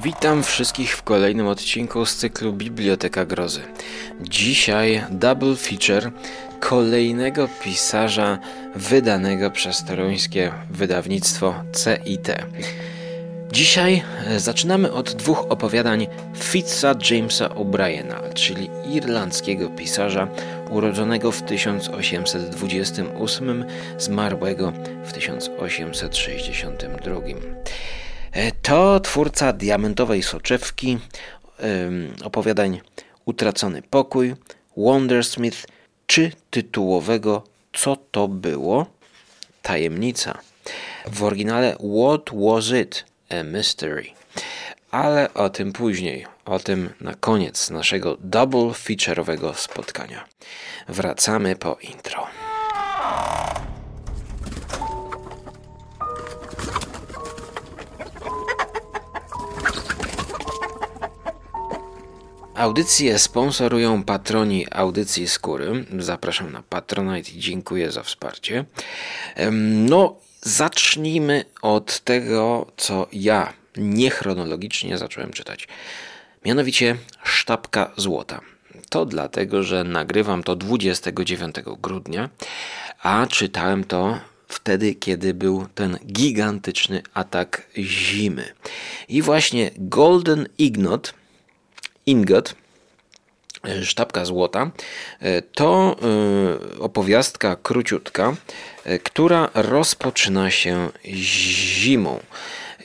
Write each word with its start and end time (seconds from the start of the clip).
Witam 0.00 0.42
wszystkich 0.42 0.96
w 0.96 1.02
kolejnym 1.02 1.46
odcinku 1.46 2.06
z 2.06 2.16
cyklu 2.16 2.52
Biblioteka 2.52 3.24
Grozy. 3.24 3.60
Dzisiaj 4.20 5.04
double 5.10 5.56
feature 5.56 6.10
kolejnego 6.60 7.48
pisarza 7.62 8.38
wydanego 8.74 9.50
przez 9.50 9.84
toruńskie 9.84 10.52
wydawnictwo 10.70 11.54
CIT. 11.72 12.28
Dzisiaj 13.52 14.02
e, 14.26 14.40
zaczynamy 14.40 14.92
od 14.92 15.12
dwóch 15.12 15.46
opowiadań 15.48 16.06
Fitza 16.36 16.94
Jamesa 17.10 17.48
O'Briena, 17.48 18.32
czyli 18.34 18.70
irlandzkiego 18.92 19.68
pisarza 19.68 20.28
urodzonego 20.70 21.32
w 21.32 21.42
1828, 21.42 23.64
zmarłego 23.98 24.72
w 25.04 25.12
1862. 25.12 27.20
E, 28.32 28.52
to 28.52 29.00
twórca 29.00 29.52
Diamentowej 29.52 30.22
Soczewki, 30.22 30.98
opowiadań 32.24 32.80
Utracony 33.24 33.82
Pokój, 33.82 34.34
Wondersmith 34.76 35.66
czy 36.06 36.32
tytułowego 36.50 37.44
Co 37.72 37.96
to 37.96 38.28
było? 38.28 38.86
Tajemnica. 39.62 40.38
W 41.06 41.22
oryginale 41.22 41.76
What 41.76 42.30
Was 42.34 42.70
It? 42.82 43.04
A 43.30 43.42
Mystery. 43.42 44.04
Ale 44.90 45.34
o 45.34 45.50
tym 45.50 45.72
później, 45.72 46.26
o 46.44 46.58
tym 46.58 46.90
na 47.00 47.14
koniec 47.14 47.70
naszego 47.70 48.16
double 48.20 48.60
feature'owego 48.60 49.54
spotkania. 49.54 50.24
Wracamy 50.88 51.56
po 51.56 51.78
intro. 51.82 52.26
Audycje 62.62 63.18
sponsorują 63.18 64.02
patroni 64.02 64.66
audycji 64.70 65.28
skóry. 65.28 65.84
Zapraszam 65.98 66.52
na 66.52 66.62
Patronite 66.62 67.30
i 67.30 67.38
dziękuję 67.38 67.92
za 67.92 68.02
wsparcie. 68.02 68.64
No, 69.88 70.16
zacznijmy 70.42 71.44
od 71.62 72.00
tego, 72.00 72.66
co 72.76 73.06
ja 73.12 73.52
niechronologicznie 73.76 74.98
zacząłem 74.98 75.32
czytać. 75.32 75.68
Mianowicie 76.44 76.96
Sztabka 77.22 77.90
Złota. 77.96 78.40
To 78.90 79.06
dlatego, 79.06 79.62
że 79.62 79.84
nagrywam 79.84 80.42
to 80.42 80.56
29 80.56 81.56
grudnia, 81.80 82.28
a 83.02 83.26
czytałem 83.26 83.84
to 83.84 84.18
wtedy, 84.48 84.94
kiedy 84.94 85.34
był 85.34 85.66
ten 85.74 85.98
gigantyczny 86.06 87.02
atak 87.14 87.66
zimy. 87.78 88.44
I 89.08 89.22
właśnie 89.22 89.70
Golden 89.76 90.48
Ignot 90.58 91.21
Ingot, 92.06 92.54
e, 93.64 93.84
Sztabka 93.84 94.24
Złota, 94.24 94.70
e, 95.20 95.42
to 95.42 95.96
e, 96.76 96.78
opowiastka 96.78 97.56
króciutka, 97.62 98.36
która 99.02 99.50
rozpoczyna 99.54 100.50
się 100.50 100.90
zimą. 101.04 102.20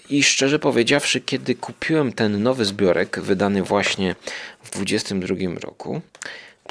I 0.09 0.23
szczerze 0.23 0.59
powiedziawszy, 0.59 1.21
kiedy 1.21 1.55
kupiłem 1.55 2.13
ten 2.13 2.43
nowy 2.43 2.65
zbiorek, 2.65 3.19
wydany 3.19 3.63
właśnie 3.63 4.15
w 4.63 4.69
2022 4.69 5.59
roku, 5.59 6.01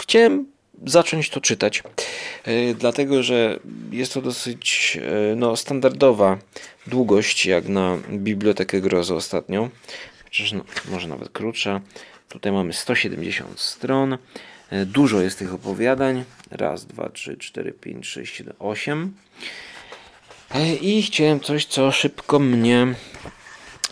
chciałem 0.01 0.47
zacząć 0.87 1.31
to 1.31 1.41
czytać, 1.41 1.83
dlatego 2.79 3.23
że 3.23 3.61
jest 3.93 4.15
to 4.15 4.23
dosyć 4.23 4.99
no, 5.37 5.57
standardowa 5.57 6.39
długość, 6.87 7.47
jak 7.47 7.69
na 7.69 7.99
Bibliotekę 8.11 8.81
Grozy 8.81 9.15
ostatnio, 9.15 9.69
chociaż 10.25 10.53
no, 10.53 10.65
może 10.91 11.09
nawet 11.09 11.29
krótsza. 11.29 11.81
Tutaj 12.29 12.53
mamy 12.53 12.73
170 12.73 13.61
stron. 13.61 14.19
E, 14.71 14.87
dużo 14.87 15.21
jest 15.21 15.39
tych 15.39 15.55
opowiadań. 15.55 16.25
Raz, 16.51 16.87
dwa, 16.87 17.09
trzy, 17.09 17.37
cztery, 17.37 17.73
pięć, 17.73 18.07
sześć, 18.07 18.37
siedem, 18.37 18.55
osiem. 18.59 19.15
E, 20.55 20.75
I 20.75 21.03
chciałem 21.03 21.41
coś, 21.41 21.67
co 21.67 21.93
szybko 21.93 22.39
mnie 22.39 22.87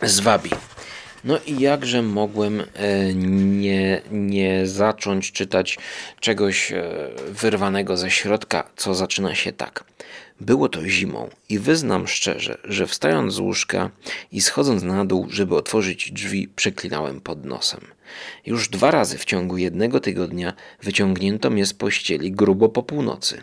zwabi. 0.02 0.50
No 1.24 1.38
i 1.46 1.60
jakże 1.60 2.02
mogłem 2.02 2.60
e, 2.60 3.14
nie, 3.14 4.02
nie 4.10 4.66
zacząć 4.66 5.32
czytać 5.32 5.78
czegoś 6.20 6.72
wyrwanego 7.28 7.96
ze 7.96 8.10
środka, 8.10 8.70
co 8.76 8.94
zaczyna 8.94 9.34
się 9.34 9.52
tak. 9.52 9.84
Było 10.40 10.68
to 10.68 10.88
zimą 10.88 11.30
i 11.48 11.58
wyznam 11.58 12.08
szczerze, 12.08 12.58
że 12.64 12.86
wstając 12.86 13.34
z 13.34 13.38
łóżka 13.38 13.90
i 14.32 14.40
schodząc 14.40 14.82
na 14.82 15.04
dół, 15.04 15.26
żeby 15.30 15.56
otworzyć 15.56 16.12
drzwi, 16.12 16.48
przeklinałem 16.48 17.20
pod 17.20 17.44
nosem. 17.44 17.80
Już 18.46 18.68
dwa 18.68 18.90
razy 18.90 19.18
w 19.18 19.24
ciągu 19.24 19.56
jednego 19.56 20.00
tygodnia 20.00 20.52
wyciągnięto 20.82 21.50
mnie 21.50 21.66
z 21.66 21.74
pościeli 21.74 22.32
grubo 22.32 22.68
po 22.68 22.82
północy. 22.82 23.42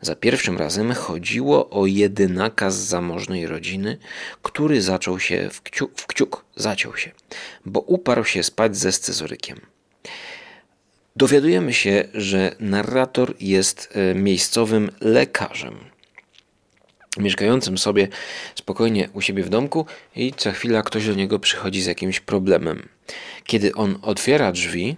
Za 0.00 0.16
pierwszym 0.16 0.58
razem 0.58 0.92
chodziło 0.92 1.70
o 1.70 1.86
jedynaka 1.86 2.70
z 2.70 2.76
zamożnej 2.76 3.46
rodziny, 3.46 3.98
który 4.42 4.82
zaczął 4.82 5.20
się 5.20 5.48
w 5.52 5.62
kciuk, 5.62 6.00
w 6.00 6.06
kciuk 6.06 6.44
zaciął 6.56 6.96
się, 6.96 7.10
bo 7.66 7.80
uparł 7.80 8.24
się 8.24 8.42
spać 8.42 8.76
ze 8.76 8.92
scyzorykiem. 8.92 9.60
Dowiadujemy 11.16 11.72
się, 11.72 12.08
że 12.14 12.56
narrator 12.60 13.34
jest 13.40 13.88
e, 13.92 14.14
miejscowym 14.14 14.90
lekarzem 15.00 15.90
mieszkającym 17.18 17.78
sobie 17.78 18.08
spokojnie 18.54 19.08
u 19.12 19.20
siebie 19.20 19.42
w 19.42 19.48
domku 19.48 19.86
i 20.16 20.32
co 20.36 20.52
chwila 20.52 20.82
ktoś 20.82 21.06
do 21.06 21.14
niego 21.14 21.38
przychodzi 21.38 21.82
z 21.82 21.86
jakimś 21.86 22.20
problemem. 22.20 22.88
Kiedy 23.50 23.74
on 23.74 23.98
otwiera 24.02 24.52
drzwi, 24.52 24.96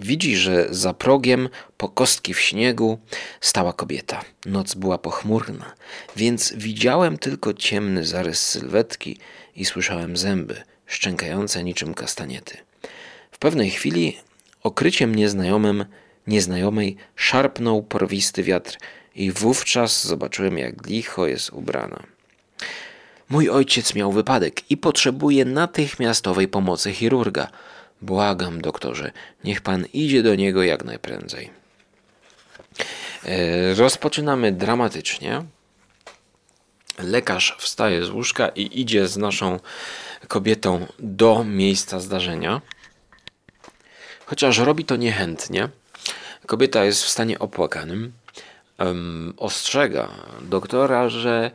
widzi, 0.00 0.36
że 0.36 0.66
za 0.70 0.94
progiem 0.94 1.48
po 1.76 1.88
kostki 1.88 2.34
w 2.34 2.40
śniegu 2.40 2.98
stała 3.40 3.72
kobieta. 3.72 4.24
Noc 4.46 4.74
była 4.74 4.98
pochmurna, 4.98 5.74
więc 6.16 6.52
widziałem 6.56 7.18
tylko 7.18 7.54
ciemny 7.54 8.04
zarys 8.06 8.46
sylwetki 8.46 9.18
i 9.56 9.64
słyszałem 9.64 10.16
zęby 10.16 10.62
szczękające 10.86 11.64
niczym 11.64 11.94
kastaniety. 11.94 12.56
W 13.30 13.38
pewnej 13.38 13.70
chwili 13.70 14.18
okryciem 14.62 15.14
nieznajomym, 15.14 15.84
nieznajomej 16.26 16.96
szarpnął 17.16 17.82
porwisty 17.82 18.42
wiatr 18.42 18.78
i 19.14 19.32
wówczas 19.32 20.06
zobaczyłem, 20.06 20.58
jak 20.58 20.86
licho 20.86 21.26
jest 21.26 21.50
ubrana. 21.50 22.02
Mój 23.30 23.48
ojciec 23.48 23.94
miał 23.94 24.12
wypadek 24.12 24.70
i 24.70 24.76
potrzebuje 24.76 25.44
natychmiastowej 25.44 26.48
pomocy 26.48 26.92
chirurga. 26.92 27.48
Błagam, 28.02 28.60
doktorze, 28.60 29.12
niech 29.44 29.60
pan 29.60 29.84
idzie 29.92 30.22
do 30.22 30.34
niego 30.34 30.62
jak 30.62 30.84
najprędzej. 30.84 31.50
E, 33.24 33.74
rozpoczynamy 33.74 34.52
dramatycznie. 34.52 35.44
Lekarz 36.98 37.56
wstaje 37.58 38.04
z 38.04 38.10
łóżka 38.10 38.48
i 38.48 38.80
idzie 38.80 39.08
z 39.08 39.16
naszą 39.16 39.60
kobietą 40.28 40.86
do 40.98 41.44
miejsca 41.44 42.00
zdarzenia. 42.00 42.60
Chociaż 44.26 44.58
robi 44.58 44.84
to 44.84 44.96
niechętnie. 44.96 45.68
Kobieta 46.46 46.84
jest 46.84 47.04
w 47.04 47.08
stanie 47.08 47.38
opłakanym 47.38 48.12
ostrzega 49.36 50.08
doktora, 50.40 51.08
że 51.08 51.50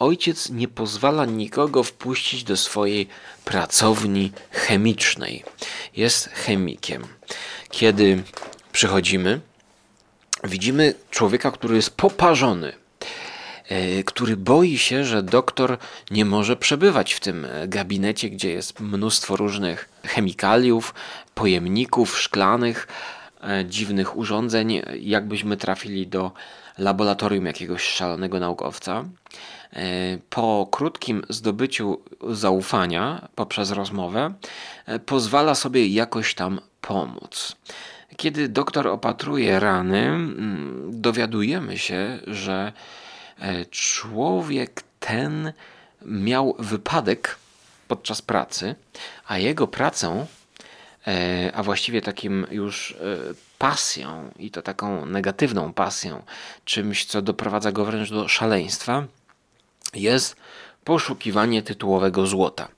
ojciec 0.00 0.50
nie 0.50 0.68
pozwala 0.68 1.24
nikogo 1.24 1.82
wpuścić 1.82 2.44
do 2.44 2.56
swojej 2.56 3.08
pracowni 3.44 4.32
chemicznej. 4.50 5.44
Jest 5.96 6.28
chemikiem. 6.28 7.06
Kiedy 7.70 8.22
przychodzimy, 8.72 9.40
widzimy 10.44 10.94
człowieka, 11.10 11.50
który 11.50 11.76
jest 11.76 11.90
poparzony, 11.90 12.72
e, 13.68 14.02
który 14.02 14.36
boi 14.36 14.78
się, 14.78 15.04
że 15.04 15.22
doktor 15.22 15.78
nie 16.10 16.24
może 16.24 16.56
przebywać 16.56 17.12
w 17.12 17.20
tym 17.20 17.46
gabinecie, 17.66 18.30
gdzie 18.30 18.50
jest 18.50 18.80
mnóstwo 18.80 19.36
różnych 19.36 19.88
chemikaliów, 20.06 20.94
pojemników 21.34 22.18
szklanych, 22.18 22.86
E, 23.42 23.64
dziwnych 23.64 24.16
urządzeń, 24.16 24.82
jakbyśmy 25.00 25.56
trafili 25.56 26.06
do 26.06 26.32
laboratorium 26.78 27.46
jakiegoś 27.46 27.82
szalonego 27.82 28.40
naukowca. 28.40 29.04
E, 29.72 30.18
po 30.30 30.68
krótkim 30.70 31.22
zdobyciu 31.28 32.00
zaufania 32.30 33.28
poprzez 33.34 33.70
rozmowę, 33.70 34.34
e, 34.86 34.98
pozwala 34.98 35.54
sobie 35.54 35.86
jakoś 35.86 36.34
tam 36.34 36.60
pomóc. 36.80 37.56
Kiedy 38.16 38.48
doktor 38.48 38.88
opatruje 38.88 39.60
rany, 39.60 39.98
mm, 39.98 40.90
dowiadujemy 40.92 41.78
się, 41.78 42.18
że 42.26 42.72
człowiek 43.70 44.82
ten 45.00 45.52
miał 46.02 46.56
wypadek 46.58 47.36
podczas 47.88 48.22
pracy, 48.22 48.74
a 49.26 49.38
jego 49.38 49.66
pracą 49.66 50.26
E, 51.06 51.50
a 51.54 51.62
właściwie 51.62 52.02
takim 52.02 52.46
już 52.50 52.92
e, 52.92 52.96
pasją 53.58 54.30
i 54.38 54.50
to 54.50 54.62
taką 54.62 55.06
negatywną 55.06 55.72
pasją, 55.72 56.22
czymś, 56.64 57.04
co 57.04 57.22
doprowadza 57.22 57.72
go 57.72 57.84
wręcz 57.84 58.10
do 58.10 58.28
szaleństwa, 58.28 59.04
jest 59.94 60.36
poszukiwanie 60.84 61.62
tytułowego 61.62 62.26
złota, 62.26 62.68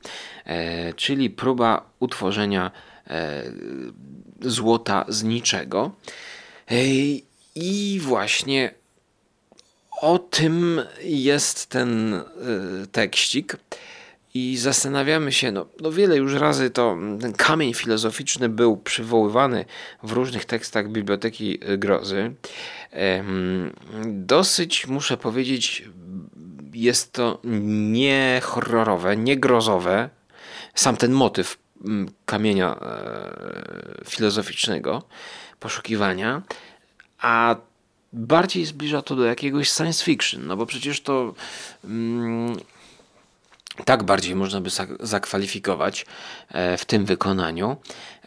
e, 0.44 0.92
czyli 0.92 1.30
próba 1.30 1.90
utworzenia 2.00 2.70
e, 3.06 3.42
złota 4.40 5.04
z 5.08 5.22
niczego. 5.22 5.90
E, 6.70 6.74
I 7.54 8.00
właśnie 8.02 8.74
o 10.00 10.18
tym 10.18 10.82
jest 11.04 11.66
ten 11.66 12.20
tekścik. 12.92 13.56
I 14.34 14.56
zastanawiamy 14.56 15.32
się, 15.32 15.52
no, 15.52 15.66
no 15.80 15.92
wiele 15.92 16.16
już 16.16 16.34
razy 16.34 16.70
to 16.70 16.96
ten 17.20 17.32
kamień 17.32 17.74
filozoficzny 17.74 18.48
był 18.48 18.76
przywoływany 18.76 19.64
w 20.02 20.12
różnych 20.12 20.44
tekstach 20.44 20.88
Biblioteki 20.88 21.58
Grozy. 21.78 22.34
Dosyć, 24.06 24.86
muszę 24.86 25.16
powiedzieć, 25.16 25.84
jest 26.72 27.12
to 27.12 27.38
nie 27.92 28.40
horrorowe, 28.44 29.16
nie 29.16 29.36
grozowe. 29.36 30.10
Sam 30.74 30.96
ten 30.96 31.12
motyw 31.12 31.58
mm, 31.84 32.10
kamienia 32.26 32.76
e, 32.80 34.04
filozoficznego, 34.04 35.02
poszukiwania, 35.60 36.42
a 37.18 37.56
bardziej 38.12 38.64
zbliża 38.64 39.02
to 39.02 39.16
do 39.16 39.24
jakiegoś 39.24 39.70
science 39.70 40.04
fiction, 40.04 40.46
no 40.46 40.56
bo 40.56 40.66
przecież 40.66 41.00
to 41.00 41.34
mm, 41.84 42.56
tak 43.84 44.02
bardziej 44.02 44.34
można 44.34 44.60
by 44.60 44.70
zakwalifikować 45.00 46.06
e, 46.48 46.76
w 46.76 46.84
tym 46.84 47.04
wykonaniu. 47.04 47.76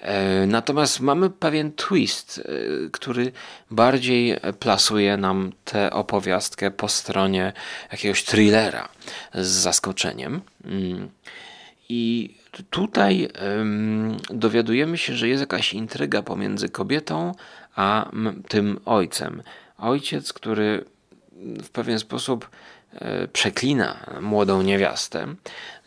E, 0.01 0.45
natomiast 0.47 1.00
mamy 1.00 1.30
pewien 1.30 1.71
twist, 1.71 2.39
e, 2.39 2.89
który 2.89 3.31
bardziej 3.71 4.38
plasuje 4.59 5.18
nam 5.18 5.51
tę 5.65 5.94
opowiastkę 5.94 6.71
po 6.71 6.88
stronie 6.88 7.53
jakiegoś 7.92 8.24
thrillera 8.24 8.89
z 9.33 9.47
zaskoczeniem. 9.47 10.42
Mm. 10.65 11.09
I 11.89 12.36
tutaj 12.69 13.30
dowiadujemy 14.30 14.98
się, 14.98 15.15
że 15.15 15.27
jest 15.27 15.41
jakaś 15.41 15.74
intryga 15.74 16.21
pomiędzy 16.21 16.69
kobietą 16.69 17.31
a 17.75 18.09
tym 18.48 18.80
ojcem. 18.86 19.44
Ojciec, 19.77 20.33
który 20.33 20.86
w 21.63 21.69
pewien 21.69 22.00
sposób 22.00 22.50
przeklina 23.33 23.97
młodą 24.21 24.62
niewiastę, 24.62 25.27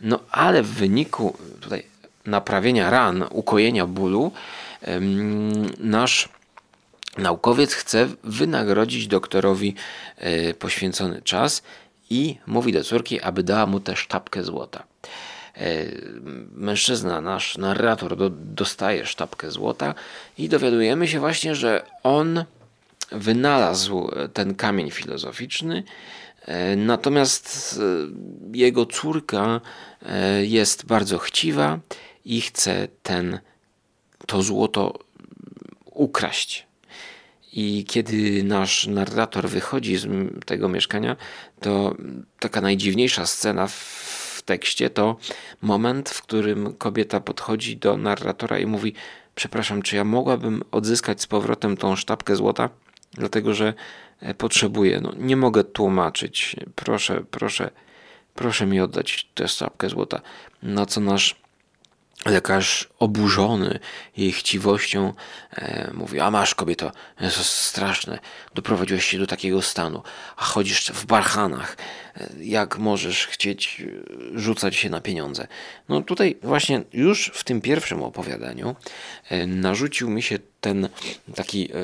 no 0.00 0.20
ale 0.30 0.62
w 0.62 0.68
wyniku 0.68 1.38
tutaj 1.60 1.82
naprawienia 2.26 2.90
ran, 2.90 3.24
ukojenia 3.30 3.86
bólu, 3.86 4.32
nasz 5.78 6.28
naukowiec 7.18 7.74
chce 7.74 8.08
wynagrodzić 8.24 9.06
doktorowi 9.06 9.74
e, 10.16 10.54
poświęcony 10.54 11.22
czas 11.22 11.62
i 12.10 12.36
mówi 12.46 12.72
do 12.72 12.84
córki, 12.84 13.20
aby 13.20 13.42
dała 13.42 13.66
mu 13.66 13.80
tę 13.80 13.96
sztabkę 13.96 14.44
złota. 14.44 14.82
E, 15.56 15.84
mężczyzna, 16.52 17.20
nasz 17.20 17.58
narrator, 17.58 18.16
do, 18.16 18.30
dostaje 18.30 19.06
sztabkę 19.06 19.50
złota 19.50 19.94
i 20.38 20.48
dowiadujemy 20.48 21.08
się 21.08 21.20
właśnie, 21.20 21.54
że 21.54 21.84
on 22.02 22.44
wynalazł 23.12 24.10
ten 24.32 24.54
kamień 24.54 24.90
filozoficzny, 24.90 25.82
E, 25.82 26.27
natomiast 26.76 27.78
e, 27.80 28.58
jego 28.58 28.86
córka 28.86 29.60
e, 30.02 30.44
jest 30.44 30.86
bardzo 30.86 31.18
chciwa 31.18 31.78
i 32.24 32.40
chce 32.40 32.88
ten, 33.02 33.38
to 34.26 34.42
złoto 34.42 34.98
ukraść. 35.84 36.66
I 37.52 37.84
kiedy 37.88 38.42
nasz 38.42 38.86
narrator 38.86 39.48
wychodzi 39.48 39.96
z 39.96 40.06
tego 40.44 40.68
mieszkania, 40.68 41.16
to 41.60 41.94
taka 42.38 42.60
najdziwniejsza 42.60 43.26
scena 43.26 43.66
w 43.66 44.42
tekście 44.44 44.90
to 44.90 45.16
moment, 45.62 46.10
w 46.10 46.22
którym 46.22 46.74
kobieta 46.74 47.20
podchodzi 47.20 47.76
do 47.76 47.96
narratora 47.96 48.58
i 48.58 48.66
mówi: 48.66 48.94
Przepraszam, 49.34 49.82
czy 49.82 49.96
ja 49.96 50.04
mogłabym 50.04 50.62
odzyskać 50.70 51.22
z 51.22 51.26
powrotem 51.26 51.76
tą 51.76 51.96
sztabkę 51.96 52.36
złota? 52.36 52.70
Dlatego, 53.14 53.54
że 53.54 53.74
E, 53.74 54.07
potrzebuję. 54.38 55.00
No, 55.00 55.12
nie 55.16 55.36
mogę 55.36 55.64
tłumaczyć. 55.64 56.56
Proszę, 56.74 57.24
proszę, 57.30 57.70
proszę 58.34 58.66
mi 58.66 58.80
oddać 58.80 59.28
tę 59.34 59.48
stawkę 59.48 59.88
złota. 59.88 60.20
Na 60.62 60.86
co 60.86 61.00
nasz 61.00 61.36
lekarz 62.26 62.88
oburzony 62.98 63.78
jej 64.16 64.32
chciwością 64.32 65.12
e, 65.52 65.90
mówi, 65.94 66.20
a 66.20 66.30
masz 66.30 66.54
kobieto, 66.54 66.92
jest 67.20 67.36
straszne, 67.36 68.18
doprowadziłeś 68.54 69.04
się 69.04 69.18
do 69.18 69.26
takiego 69.26 69.62
stanu, 69.62 70.02
a 70.36 70.44
chodzisz 70.44 70.90
w 70.90 71.06
barchanach, 71.06 71.76
e, 72.16 72.30
jak 72.40 72.78
możesz 72.78 73.26
chcieć 73.26 73.82
e, 74.34 74.38
rzucać 74.40 74.76
się 74.76 74.90
na 74.90 75.00
pieniądze. 75.00 75.46
No 75.88 76.02
tutaj 76.02 76.36
właśnie 76.42 76.82
już 76.92 77.30
w 77.34 77.44
tym 77.44 77.60
pierwszym 77.60 78.02
opowiadaniu 78.02 78.76
e, 79.28 79.46
narzucił 79.46 80.10
mi 80.10 80.22
się 80.22 80.38
ten 80.60 80.88
taki 81.34 81.70
e, 81.72 81.74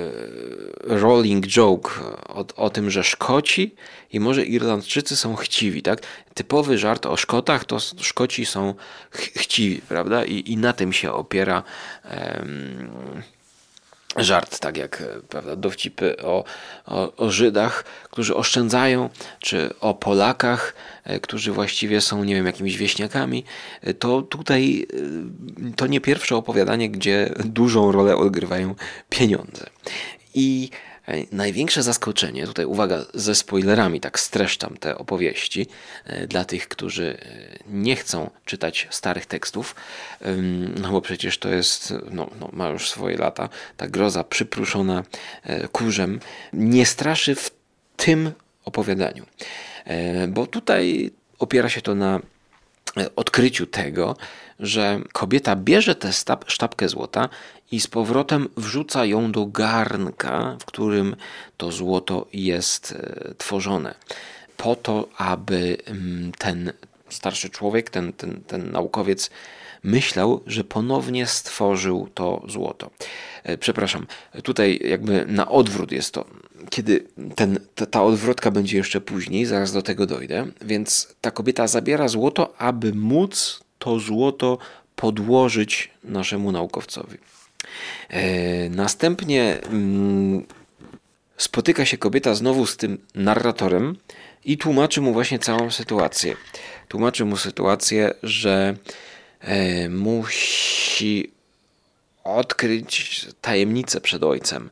rolling 0.82 1.46
joke 1.46 1.90
o, 2.28 2.44
o 2.56 2.70
tym, 2.70 2.90
że 2.90 3.04
Szkoci 3.04 3.74
i 4.12 4.20
może 4.20 4.44
Irlandczycy 4.44 5.16
są 5.16 5.36
chciwi, 5.36 5.82
tak? 5.82 6.00
Typowy 6.34 6.78
żart 6.78 7.06
o 7.06 7.16
Szkotach 7.16 7.64
to 7.64 7.80
Szkoci 7.80 8.46
są 8.46 8.74
ch 9.10 9.20
chciwi, 9.20 9.80
prawda? 9.88 10.24
I, 10.24 10.52
I 10.52 10.56
na 10.56 10.72
tym 10.72 10.92
się 10.92 11.12
opiera 11.12 11.62
żart, 14.16 14.58
tak 14.58 14.76
jak 14.76 15.02
prawda, 15.28 15.56
dowcipy 15.56 16.16
o, 16.22 16.44
o, 16.86 17.16
o, 17.16 17.30
Żydach, 17.30 17.84
którzy 18.10 18.34
oszczędzają, 18.36 19.10
czy 19.40 19.70
o 19.80 19.94
Polakach, 19.94 20.74
e, 21.04 21.20
którzy 21.20 21.52
właściwie 21.52 22.00
są, 22.00 22.24
nie 22.24 22.34
wiem, 22.34 22.46
jakimiś 22.46 22.76
wieśniakami, 22.76 23.44
e, 23.80 23.94
to 23.94 24.22
tutaj 24.22 24.86
e, 25.68 25.74
to 25.76 25.86
nie 25.86 26.00
pierwsze 26.00 26.36
opowiadanie, 26.36 26.90
gdzie 26.90 27.34
dużą 27.44 27.92
rolę 27.92 28.16
odgrywają 28.16 28.74
pieniądze. 29.08 29.66
I 30.34 30.70
Największe 31.32 31.82
zaskoczenie, 31.82 32.46
tutaj 32.46 32.64
uwaga 32.64 33.04
ze 33.14 33.34
spoilerami, 33.34 34.00
tak 34.00 34.20
streszczam 34.20 34.76
te 34.76 34.98
opowieści 34.98 35.66
e, 36.04 36.26
dla 36.26 36.44
tych, 36.44 36.68
którzy 36.68 37.18
e, 37.18 37.58
nie 37.66 37.96
chcą 37.96 38.30
czytać 38.44 38.88
starych 38.90 39.26
tekstów, 39.26 39.74
no 40.80 40.90
bo 40.90 41.00
przecież 41.00 41.38
to 41.38 41.48
jest, 41.48 41.94
no, 42.10 42.30
no 42.40 42.48
ma 42.52 42.68
już 42.68 42.90
swoje 42.90 43.16
lata, 43.16 43.48
ta 43.76 43.88
groza 43.88 44.24
przypruszona 44.24 45.02
e, 45.42 45.68
kurzem 45.68 46.20
nie 46.52 46.86
straszy 46.86 47.34
w 47.34 47.50
tym 47.96 48.32
opowiadaniu, 48.64 49.26
bo 50.28 50.46
tutaj 50.46 51.10
opiera 51.38 51.68
się 51.68 51.80
to 51.80 51.94
na 51.94 52.20
odkryciu 53.16 53.66
tego, 53.66 54.16
że 54.60 55.00
kobieta 55.12 55.56
bierze 55.56 55.94
tę 55.94 56.10
sztabkę 56.46 56.88
złota 56.88 57.28
i 57.72 57.80
z 57.80 57.86
powrotem 57.86 58.48
wrzuca 58.56 59.04
ją 59.04 59.32
do 59.32 59.46
garnka, 59.46 60.56
w 60.60 60.64
którym 60.64 61.16
to 61.56 61.72
złoto 61.72 62.26
jest 62.32 62.92
e, 62.92 63.34
tworzone. 63.38 63.94
Po 64.56 64.76
to, 64.76 65.08
aby 65.16 65.76
mm, 65.86 66.32
ten 66.38 66.72
starszy 67.08 67.50
człowiek, 67.50 67.90
ten, 67.90 68.12
ten, 68.12 68.40
ten 68.46 68.70
naukowiec 68.70 69.30
myślał, 69.82 70.40
że 70.46 70.64
ponownie 70.64 71.26
stworzył 71.26 72.08
to 72.14 72.42
złoto. 72.48 72.90
E, 73.42 73.58
przepraszam, 73.58 74.06
tutaj 74.42 74.80
jakby 74.84 75.24
na 75.28 75.48
odwrót 75.48 75.92
jest 75.92 76.14
to. 76.14 76.24
Kiedy 76.70 77.06
ten, 77.34 77.60
ta, 77.74 77.86
ta 77.86 78.02
odwrotka 78.02 78.50
będzie 78.50 78.76
jeszcze 78.76 79.00
później, 79.00 79.46
zaraz 79.46 79.72
do 79.72 79.82
tego 79.82 80.06
dojdę, 80.06 80.46
więc 80.60 81.14
ta 81.20 81.30
kobieta 81.30 81.66
zabiera 81.66 82.08
złoto, 82.08 82.54
aby 82.58 82.92
móc 82.94 83.60
to 83.78 83.98
złoto 83.98 84.58
podłożyć 84.96 85.90
naszemu 86.04 86.52
naukowcowi. 86.52 87.18
E, 88.10 88.68
następnie 88.68 89.60
mm, 89.62 90.46
spotyka 91.36 91.84
się 91.84 91.98
kobieta 91.98 92.34
znowu 92.34 92.66
z 92.66 92.76
tym 92.76 92.98
narratorem 93.14 93.96
i 94.44 94.58
tłumaczy 94.58 95.00
mu 95.00 95.12
właśnie 95.12 95.38
całą 95.38 95.70
sytuację. 95.70 96.36
Tłumaczy 96.88 97.24
mu 97.24 97.36
sytuację, 97.36 98.14
że 98.22 98.76
e, 99.40 99.88
musi 99.88 101.34
odkryć 102.24 103.26
tajemnicę 103.40 104.00
przed 104.00 104.22
ojcem, 104.22 104.70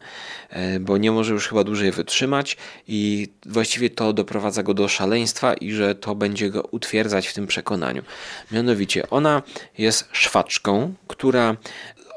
e, 0.51 0.81
bo 0.81 0.99
nie 0.99 1.13
może 1.13 1.33
już 1.33 1.49
chyba 1.49 1.65
dłużej 1.65 1.93
wytrzymać 1.93 2.57
i 2.89 3.29
właściwie 3.47 3.91
to 3.91 4.13
doprowadza 4.13 4.63
go 4.63 4.75
do 4.75 4.89
szaleństwa 4.89 5.55
i 5.55 5.73
że 5.73 5.95
to 5.95 6.15
będzie 6.15 6.51
go 6.51 6.63
utwierdzać 6.63 7.27
w 7.29 7.35
tym 7.35 7.47
przekonaniu. 7.47 8.03
Mianowicie 8.51 9.11
ona 9.11 9.43
jest 9.79 10.09
szwaczką, 10.13 10.95
która 11.09 11.57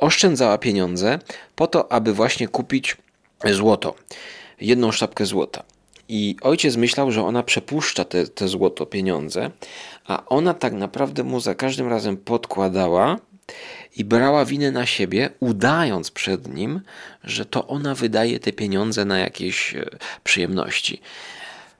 oszczędzała 0.05 0.57
pieniądze 0.57 1.19
po 1.55 1.67
to, 1.67 1.91
aby 1.91 2.13
właśnie 2.13 2.47
kupić 2.47 2.97
złoto, 3.51 3.95
jedną 4.61 4.91
sztabkę 4.91 5.25
złota. 5.25 5.63
I 6.09 6.35
ojciec 6.41 6.75
myślał, 6.75 7.11
że 7.11 7.25
ona 7.25 7.43
przepuszcza 7.43 8.05
te, 8.05 8.27
te 8.27 8.47
złoto 8.47 8.85
pieniądze, 8.85 9.51
a 10.07 10.25
ona 10.25 10.53
tak 10.53 10.73
naprawdę 10.73 11.23
mu 11.23 11.39
za 11.39 11.55
każdym 11.55 11.87
razem 11.87 12.17
podkładała 12.17 13.17
i 13.95 14.03
brała 14.03 14.45
winę 14.45 14.71
na 14.71 14.85
siebie, 14.85 15.29
udając 15.39 16.11
przed 16.11 16.47
nim, 16.47 16.81
że 17.23 17.45
to 17.45 17.67
ona 17.67 17.95
wydaje 17.95 18.39
te 18.39 18.53
pieniądze 18.53 19.05
na 19.05 19.17
jakieś 19.19 19.75
e, 19.75 19.85
przyjemności. 20.23 21.01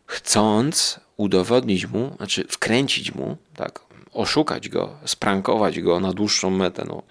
Chcąc 0.06 1.00
udowodnić 1.18 1.88
mu, 1.88 2.16
znaczy 2.18 2.46
wkręcić 2.50 3.16
mu, 3.16 3.38
tak, 3.56 3.85
oszukać 4.16 4.70
go, 4.70 4.94
sprankować 5.06 5.80
go 5.80 6.00
na 6.00 6.14
dłuższą 6.14 6.50
metę, 6.50 6.86
no, 6.88 7.02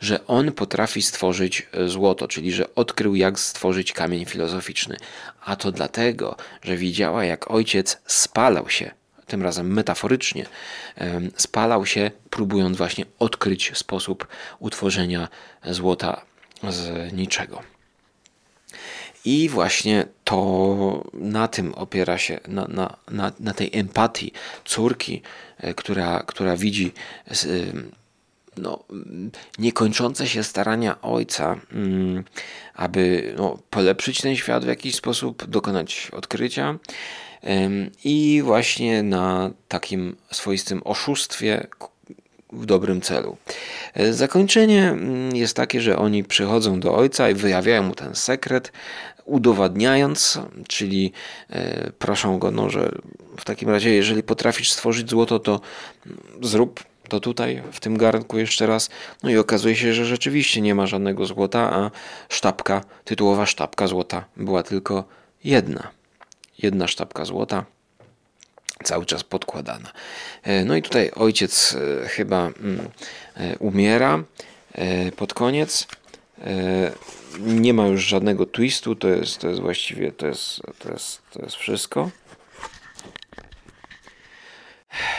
że 0.00 0.26
on 0.26 0.52
potrafi 0.52 1.02
stworzyć 1.02 1.66
e, 1.72 1.88
złoto, 1.88 2.28
czyli 2.28 2.52
że 2.52 2.74
odkrył, 2.74 3.14
jak 3.14 3.38
stworzyć 3.38 3.92
kamień 3.92 4.24
filozoficzny. 4.24 4.96
A 5.44 5.56
to 5.56 5.72
dlatego, 5.72 6.36
że 6.62 6.76
widziała, 6.76 7.24
jak 7.24 7.50
ojciec 7.50 8.00
spalał 8.06 8.70
się, 8.70 8.90
tym 9.26 9.42
razem 9.42 9.72
metaforycznie, 9.72 10.46
spalał 11.36 11.86
się, 11.86 12.10
próbując 12.30 12.76
właśnie 12.76 13.04
odkryć 13.18 13.72
sposób 13.74 14.26
utworzenia 14.58 15.28
złota 15.64 16.20
z 16.68 17.12
niczego. 17.12 17.73
I 19.24 19.48
właśnie 19.48 20.06
to 20.24 21.04
na 21.12 21.48
tym 21.48 21.74
opiera 21.74 22.18
się, 22.18 22.40
na, 22.48 22.66
na, 22.68 22.96
na, 23.10 23.32
na 23.40 23.54
tej 23.54 23.70
empatii 23.72 24.32
córki, 24.64 25.22
e, 25.58 25.74
która, 25.74 26.22
która 26.26 26.56
widzi 26.56 26.92
no, 28.56 28.84
niekończące 29.58 30.26
się 30.26 30.42
starania 30.42 31.00
ojca, 31.02 31.60
mm, 31.72 32.24
aby 32.74 33.34
no, 33.38 33.58
polepszyć 33.70 34.20
ten 34.20 34.36
świat 34.36 34.64
w 34.64 34.68
jakiś 34.68 34.94
sposób, 34.94 35.46
dokonać 35.46 36.10
odkrycia. 36.12 36.78
I 38.04 38.42
właśnie 38.44 39.02
na 39.02 39.50
takim 39.68 40.16
swoistym 40.30 40.82
oszustwie 40.84 41.66
w 42.52 42.66
dobrym 42.66 43.00
celu. 43.00 43.36
E, 43.94 44.12
zakończenie 44.12 44.88
mm, 44.88 45.36
jest 45.36 45.56
takie, 45.56 45.80
że 45.80 45.98
oni 45.98 46.24
przychodzą 46.24 46.80
do 46.80 46.94
ojca 46.94 47.30
i 47.30 47.34
wyjawiają 47.34 47.82
mu 47.82 47.94
ten 47.94 48.14
sekret, 48.14 48.72
udowadniając, 49.24 50.38
czyli 50.68 51.12
e, 51.50 51.90
proszą 51.90 52.38
go, 52.38 52.50
no, 52.50 52.70
że 52.70 52.92
w 53.36 53.44
takim 53.44 53.70
razie, 53.70 53.94
jeżeli 53.94 54.22
potrafisz 54.22 54.72
stworzyć 54.72 55.10
złoto, 55.10 55.38
to 55.38 55.60
zrób 56.42 56.84
to 57.08 57.20
tutaj, 57.20 57.62
w 57.72 57.80
tym 57.80 57.98
garnku 57.98 58.38
jeszcze 58.38 58.66
raz. 58.66 58.90
No 59.22 59.30
i 59.30 59.36
okazuje 59.36 59.76
się, 59.76 59.94
że 59.94 60.04
rzeczywiście 60.04 60.60
nie 60.60 60.74
ma 60.74 60.86
żadnego 60.86 61.26
złota, 61.26 61.72
a 61.72 61.90
sztabka, 62.28 62.84
tytułowa 63.04 63.46
sztabka 63.46 63.86
złota 63.86 64.24
była 64.36 64.62
tylko 64.62 65.04
jedna. 65.44 65.90
Jedna 66.58 66.88
sztabka 66.88 67.24
złota, 67.24 67.64
cały 68.84 69.06
czas 69.06 69.24
podkładana. 69.24 69.92
E, 70.42 70.64
no 70.64 70.76
i 70.76 70.82
tutaj 70.82 71.10
ojciec 71.10 71.76
e, 72.04 72.08
chyba 72.08 72.46
mm, 72.46 72.88
umiera 73.58 74.24
pod 75.16 75.34
koniec. 75.34 75.86
Nie 77.38 77.74
ma 77.74 77.86
już 77.86 78.04
żadnego 78.04 78.46
twistu, 78.46 78.94
to 78.94 79.08
jest, 79.08 79.38
to 79.38 79.48
jest 79.48 79.60
właściwie 79.60 80.12
to 80.12 80.26
jest, 80.26 80.60
to 80.78 80.92
jest, 80.92 81.22
to 81.32 81.42
jest 81.42 81.56
wszystko. 81.56 82.10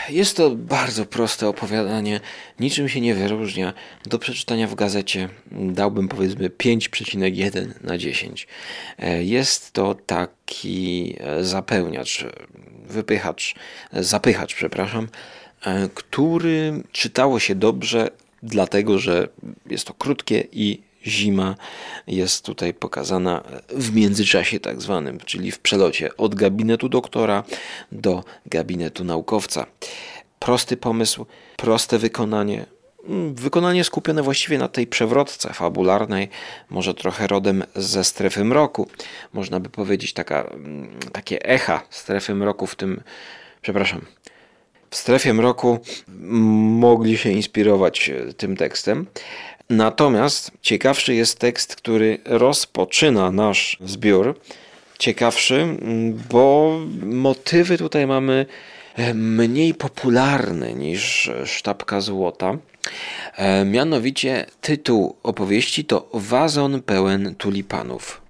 Jest 0.08 0.36
to 0.36 0.50
bardzo 0.50 1.06
proste 1.06 1.48
opowiadanie, 1.48 2.20
niczym 2.60 2.88
się 2.88 3.00
nie 3.00 3.14
wyróżnia. 3.14 3.72
Do 4.06 4.18
przeczytania 4.18 4.66
w 4.66 4.74
gazecie 4.74 5.28
dałbym 5.52 6.08
powiedzmy 6.08 6.48
5,1 6.48 7.84
na 7.84 7.98
10. 7.98 8.46
E, 8.98 9.24
jest 9.24 9.72
to 9.72 9.94
taki 9.94 11.16
e, 11.20 11.44
zapełniacz, 11.44 12.24
wypychacz, 12.86 13.54
zapychacz, 13.92 14.54
przepraszam, 14.54 15.08
e, 15.64 15.88
który 15.94 16.82
czytało 16.92 17.40
się 17.40 17.54
dobrze, 17.54 18.10
dlatego 18.42 18.98
że 18.98 19.28
jest 19.66 19.86
to 19.86 19.94
krótkie 19.94 20.44
i 20.52 20.85
zima 21.06 21.54
jest 22.06 22.44
tutaj 22.44 22.74
pokazana 22.74 23.42
w 23.68 23.94
międzyczasie 23.94 24.60
tak 24.60 24.82
zwanym, 24.82 25.18
czyli 25.20 25.52
w 25.52 25.58
przelocie 25.58 26.16
od 26.16 26.34
gabinetu 26.34 26.88
doktora 26.88 27.44
do 27.92 28.24
gabinetu 28.46 29.04
naukowca. 29.04 29.66
Prosty 30.38 30.76
pomysł, 30.76 31.26
proste 31.56 31.98
wykonanie, 31.98 32.66
mm, 33.08 33.34
wykonanie 33.34 33.84
skupione 33.84 34.22
właściwie 34.22 34.58
na 34.58 34.68
tej 34.68 34.86
przewrotce 34.86 35.52
fabularnej, 35.52 36.28
może 36.70 36.94
trochę 36.94 37.26
rodem 37.26 37.64
ze 37.74 38.04
strefy 38.04 38.44
mroku. 38.44 38.88
Można 39.32 39.60
by 39.60 39.68
powiedzieć 39.68 40.12
taka, 40.12 40.42
mm, 40.42 40.98
takie 41.12 41.42
echa 41.42 41.82
strefy 41.90 42.34
mroku 42.34 42.66
w 42.66 42.76
tym, 42.76 43.00
przepraszam, 43.62 44.00
w 44.90 44.96
strefie 44.96 45.34
mroku 45.34 45.78
mogli 46.78 47.18
się 47.18 47.30
inspirować 47.30 48.10
e, 48.10 48.32
tym 48.32 48.56
tekstem. 48.56 49.06
Natomiast 49.70 50.50
ciekawszy 50.62 51.14
jest 51.14 51.38
tekst, 51.38 51.76
który 51.76 52.18
rozpoczyna 52.24 53.30
nasz 53.30 53.78
zbiór. 53.84 54.40
Ciekawszy, 54.98 55.76
bo 56.30 56.78
motywy 57.02 57.78
tutaj 57.78 58.06
mamy 58.06 58.46
e, 58.94 59.14
mniej 59.14 59.74
popularne 59.74 60.74
niż 60.74 61.30
Sztabka 61.44 62.00
Złota. 62.00 62.58
E, 63.36 63.64
mianowicie 63.64 64.46
tytuł 64.60 65.16
opowieści 65.22 65.84
to 65.84 66.08
Wazon 66.12 66.82
pełen 66.82 67.34
tulipanów. 67.34 68.25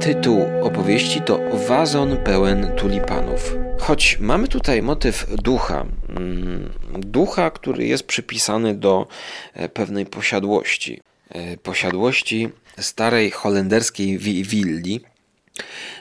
Tytuł 0.00 0.46
opowieści 0.62 1.20
to 1.20 1.40
Wazon 1.68 2.16
pełen 2.16 2.72
tulipanów. 2.76 3.56
Choć 3.78 4.18
mamy 4.20 4.48
tutaj 4.48 4.82
motyw 4.82 5.26
ducha, 5.42 5.86
mm, 6.08 6.72
ducha, 6.98 7.50
który 7.50 7.86
jest 7.86 8.06
przypisany 8.06 8.74
do 8.74 9.06
e, 9.54 9.68
pewnej 9.68 10.06
posiadłości. 10.06 11.00
E, 11.28 11.56
posiadłości 11.56 12.48
starej 12.78 13.30
holenderskiej 13.30 14.18
willi, 14.18 15.00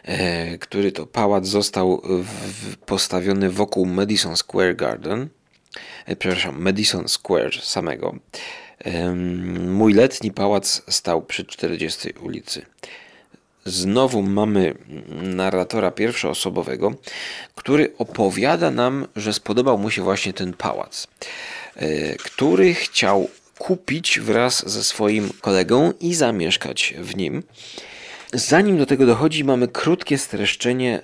e, 0.04 0.58
który 0.58 0.92
to 0.92 1.06
pałac 1.06 1.46
został 1.46 2.02
postawiony 2.86 3.50
wokół 3.50 3.86
Madison 3.86 4.38
Square 4.38 4.76
Garden, 4.76 5.30
przepraszam, 6.20 6.62
Madison 6.62 7.08
Square 7.08 7.62
samego. 7.62 8.16
Mój 9.68 9.94
letni 9.94 10.32
pałac 10.32 10.82
stał 10.90 11.22
przy 11.22 11.46
40 11.46 12.10
ulicy. 12.22 12.66
Znowu 13.66 14.22
mamy 14.22 14.76
narratora 15.22 15.92
pierwszoosobowego, 15.92 16.94
który 17.56 17.94
opowiada 17.98 18.72
nam, 18.72 19.08
że 19.16 19.34
spodobał 19.34 19.78
mu 19.78 19.90
się 19.90 20.02
właśnie 20.02 20.34
ten 20.34 20.54
pałac, 20.54 21.08
e, 21.76 22.16
który 22.16 22.74
chciał 22.74 23.30
kupić 23.58 24.20
wraz 24.20 24.70
ze 24.70 24.84
swoim 24.84 25.30
kolegą 25.42 25.94
i 26.00 26.16
zamieszkać 26.16 26.94
w 26.98 27.16
nim. 27.16 27.44
Zanim 28.34 28.78
do 28.78 28.86
tego 28.86 29.06
dochodzi, 29.06 29.44
mamy 29.44 29.68
krótkie 29.68 30.18
streszczenie 30.18 31.02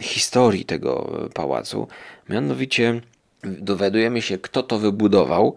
historii 0.00 0.64
tego 0.64 1.20
pałacu. 1.34 1.88
Mianowicie 2.28 3.00
dowiadujemy 3.42 4.22
się, 4.22 4.38
kto 4.38 4.62
to 4.62 4.78
wybudował, 4.78 5.56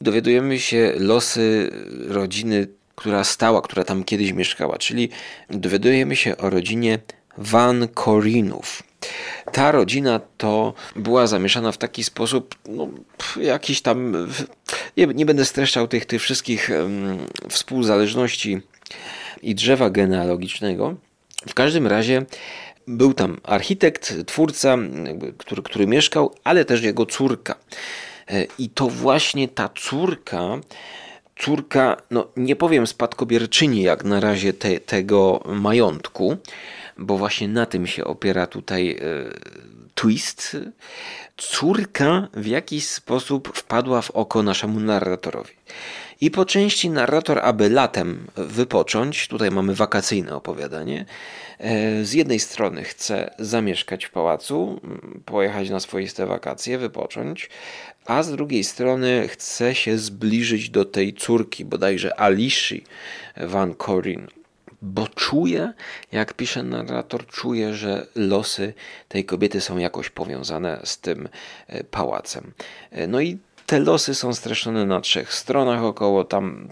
dowiadujemy 0.00 0.58
się 0.58 0.92
losy 0.96 1.70
rodziny 2.08 2.66
która 2.94 3.24
stała, 3.24 3.62
która 3.62 3.84
tam 3.84 4.04
kiedyś 4.04 4.32
mieszkała, 4.32 4.78
czyli 4.78 5.08
dowiadujemy 5.50 6.16
się 6.16 6.36
o 6.36 6.50
rodzinie 6.50 6.98
Van 7.38 7.88
Corinów. 8.04 8.82
Ta 9.52 9.72
rodzina 9.72 10.20
to 10.36 10.74
była 10.96 11.26
zamieszana 11.26 11.72
w 11.72 11.78
taki 11.78 12.04
sposób, 12.04 12.54
no, 12.68 12.88
jakiś 13.36 13.82
tam, 13.82 14.28
nie, 14.96 15.06
nie 15.06 15.26
będę 15.26 15.44
streszczał 15.44 15.88
tych, 15.88 16.06
tych 16.06 16.22
wszystkich 16.22 16.70
um, 16.70 17.26
współzależności 17.48 18.60
i 19.42 19.54
drzewa 19.54 19.90
genealogicznego. 19.90 20.94
W 21.48 21.54
każdym 21.54 21.86
razie 21.86 22.22
był 22.86 23.14
tam 23.14 23.40
architekt, 23.42 24.14
twórca, 24.26 24.78
który, 25.38 25.62
który 25.62 25.86
mieszkał, 25.86 26.34
ale 26.44 26.64
też 26.64 26.82
jego 26.82 27.06
córka. 27.06 27.54
E, 28.28 28.46
I 28.58 28.68
to 28.68 28.88
właśnie 28.88 29.48
ta 29.48 29.68
córka 29.68 30.58
córka, 31.36 31.96
no 32.10 32.26
nie 32.36 32.56
powiem 32.56 32.86
spadkobierczyni 32.86 33.82
jak 33.82 34.04
na 34.04 34.20
razie 34.20 34.52
te, 34.52 34.80
tego 34.80 35.42
majątku, 35.46 36.36
bo 36.98 37.18
właśnie 37.18 37.48
na 37.48 37.66
tym 37.66 37.86
się 37.86 38.04
opiera 38.04 38.46
tutaj 38.46 38.90
e, 38.90 38.96
twist. 39.94 40.56
Córka 41.36 42.28
w 42.34 42.46
jakiś 42.46 42.88
sposób 42.88 43.56
wpadła 43.56 44.02
w 44.02 44.10
oko 44.10 44.42
naszemu 44.42 44.80
narratorowi. 44.80 45.52
I 46.20 46.30
po 46.30 46.44
części 46.44 46.90
narrator, 46.90 47.40
aby 47.42 47.70
latem 47.70 48.26
wypocząć, 48.36 49.28
tutaj 49.28 49.50
mamy 49.50 49.74
wakacyjne 49.74 50.36
opowiadanie, 50.36 51.04
e, 51.58 52.04
z 52.04 52.12
jednej 52.12 52.40
strony 52.40 52.84
chce 52.84 53.34
zamieszkać 53.38 54.04
w 54.04 54.10
pałacu, 54.10 54.80
pojechać 55.24 55.70
na 55.70 55.80
swoiste 55.80 56.26
wakacje, 56.26 56.78
wypocząć, 56.78 57.50
a 58.06 58.22
z 58.22 58.30
drugiej 58.30 58.64
strony 58.64 59.28
chce 59.28 59.74
się 59.74 59.98
zbliżyć 59.98 60.70
do 60.70 60.84
tej 60.84 61.14
córki, 61.14 61.64
bodajże 61.64 62.20
Alishi 62.20 62.84
Van 63.36 63.74
Corin, 63.74 64.26
bo 64.82 65.08
czuje, 65.08 65.72
jak 66.12 66.34
pisze 66.34 66.62
narrator, 66.62 67.26
czuje, 67.26 67.74
że 67.74 68.06
losy 68.14 68.74
tej 69.08 69.24
kobiety 69.24 69.60
są 69.60 69.78
jakoś 69.78 70.10
powiązane 70.10 70.80
z 70.84 70.98
tym 70.98 71.28
e, 71.66 71.84
pałacem. 71.84 72.52
E, 72.90 73.06
no 73.06 73.20
i 73.20 73.38
te 73.66 73.78
losy 73.80 74.14
są 74.14 74.34
streszczone 74.34 74.86
na 74.86 75.00
trzech 75.00 75.34
stronach, 75.34 75.84
około 75.84 76.24
tam 76.24 76.68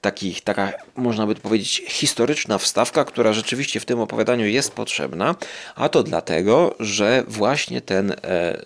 takich, 0.00 0.40
taka, 0.40 0.72
można 0.96 1.26
by 1.26 1.34
powiedzieć, 1.34 1.82
historyczna 1.88 2.58
wstawka, 2.58 3.04
która 3.04 3.32
rzeczywiście 3.32 3.80
w 3.80 3.84
tym 3.84 4.00
opowiadaniu 4.00 4.46
jest 4.46 4.72
potrzebna, 4.72 5.34
a 5.74 5.88
to 5.88 6.02
dlatego, 6.02 6.74
że 6.80 7.24
właśnie 7.28 7.80
ten 7.80 8.10
e, 8.10 8.16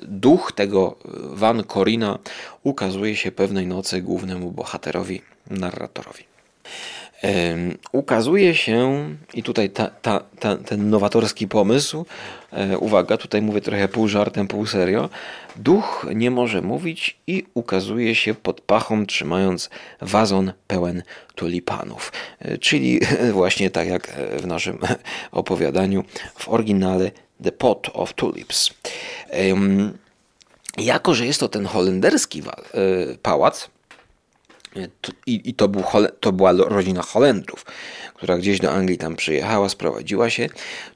duch 0.02 0.52
tego 0.52 0.96
Van 1.14 1.64
Corina 1.64 2.18
ukazuje 2.62 3.16
się 3.16 3.32
pewnej 3.32 3.66
nocy 3.66 4.02
głównemu 4.02 4.50
bohaterowi, 4.50 5.22
narratorowi 5.50 6.30
ukazuje 7.92 8.54
się, 8.54 9.08
i 9.34 9.42
tutaj 9.42 9.70
ta, 9.70 9.86
ta, 10.02 10.20
ta, 10.38 10.56
ten 10.56 10.90
nowatorski 10.90 11.48
pomysł, 11.48 12.06
e, 12.52 12.78
uwaga, 12.78 13.16
tutaj 13.16 13.42
mówię 13.42 13.60
trochę 13.60 13.88
pół 13.88 14.08
żartem, 14.08 14.48
pół 14.48 14.66
serio, 14.66 15.08
duch 15.56 16.06
nie 16.14 16.30
może 16.30 16.62
mówić 16.62 17.18
i 17.26 17.46
ukazuje 17.54 18.14
się 18.14 18.34
pod 18.34 18.60
pachą, 18.60 19.06
trzymając 19.06 19.70
wazon 20.00 20.52
pełen 20.66 21.02
tulipanów. 21.34 22.12
E, 22.38 22.58
czyli 22.58 23.00
właśnie 23.32 23.70
tak 23.70 23.88
jak 23.88 24.12
w 24.36 24.46
naszym 24.46 24.78
opowiadaniu 25.32 26.04
w 26.34 26.48
oryginale 26.48 27.10
The 27.42 27.52
Pot 27.52 27.90
of 27.92 28.12
Tulips. 28.12 28.70
Jako, 30.78 31.14
że 31.14 31.26
jest 31.26 31.40
to 31.40 31.48
ten 31.48 31.66
holenderski 31.66 32.42
e, 32.42 32.44
pałac, 33.22 33.70
i, 35.26 35.50
i 35.50 35.54
to, 35.54 35.68
był, 35.68 35.84
to 36.20 36.32
była 36.32 36.52
rodzina 36.52 37.02
Holendrów, 37.02 37.64
która 38.14 38.38
gdzieś 38.38 38.60
do 38.60 38.70
Anglii 38.70 38.98
tam 38.98 39.16
przyjechała, 39.16 39.68
sprowadziła 39.68 40.30
się, 40.30 40.48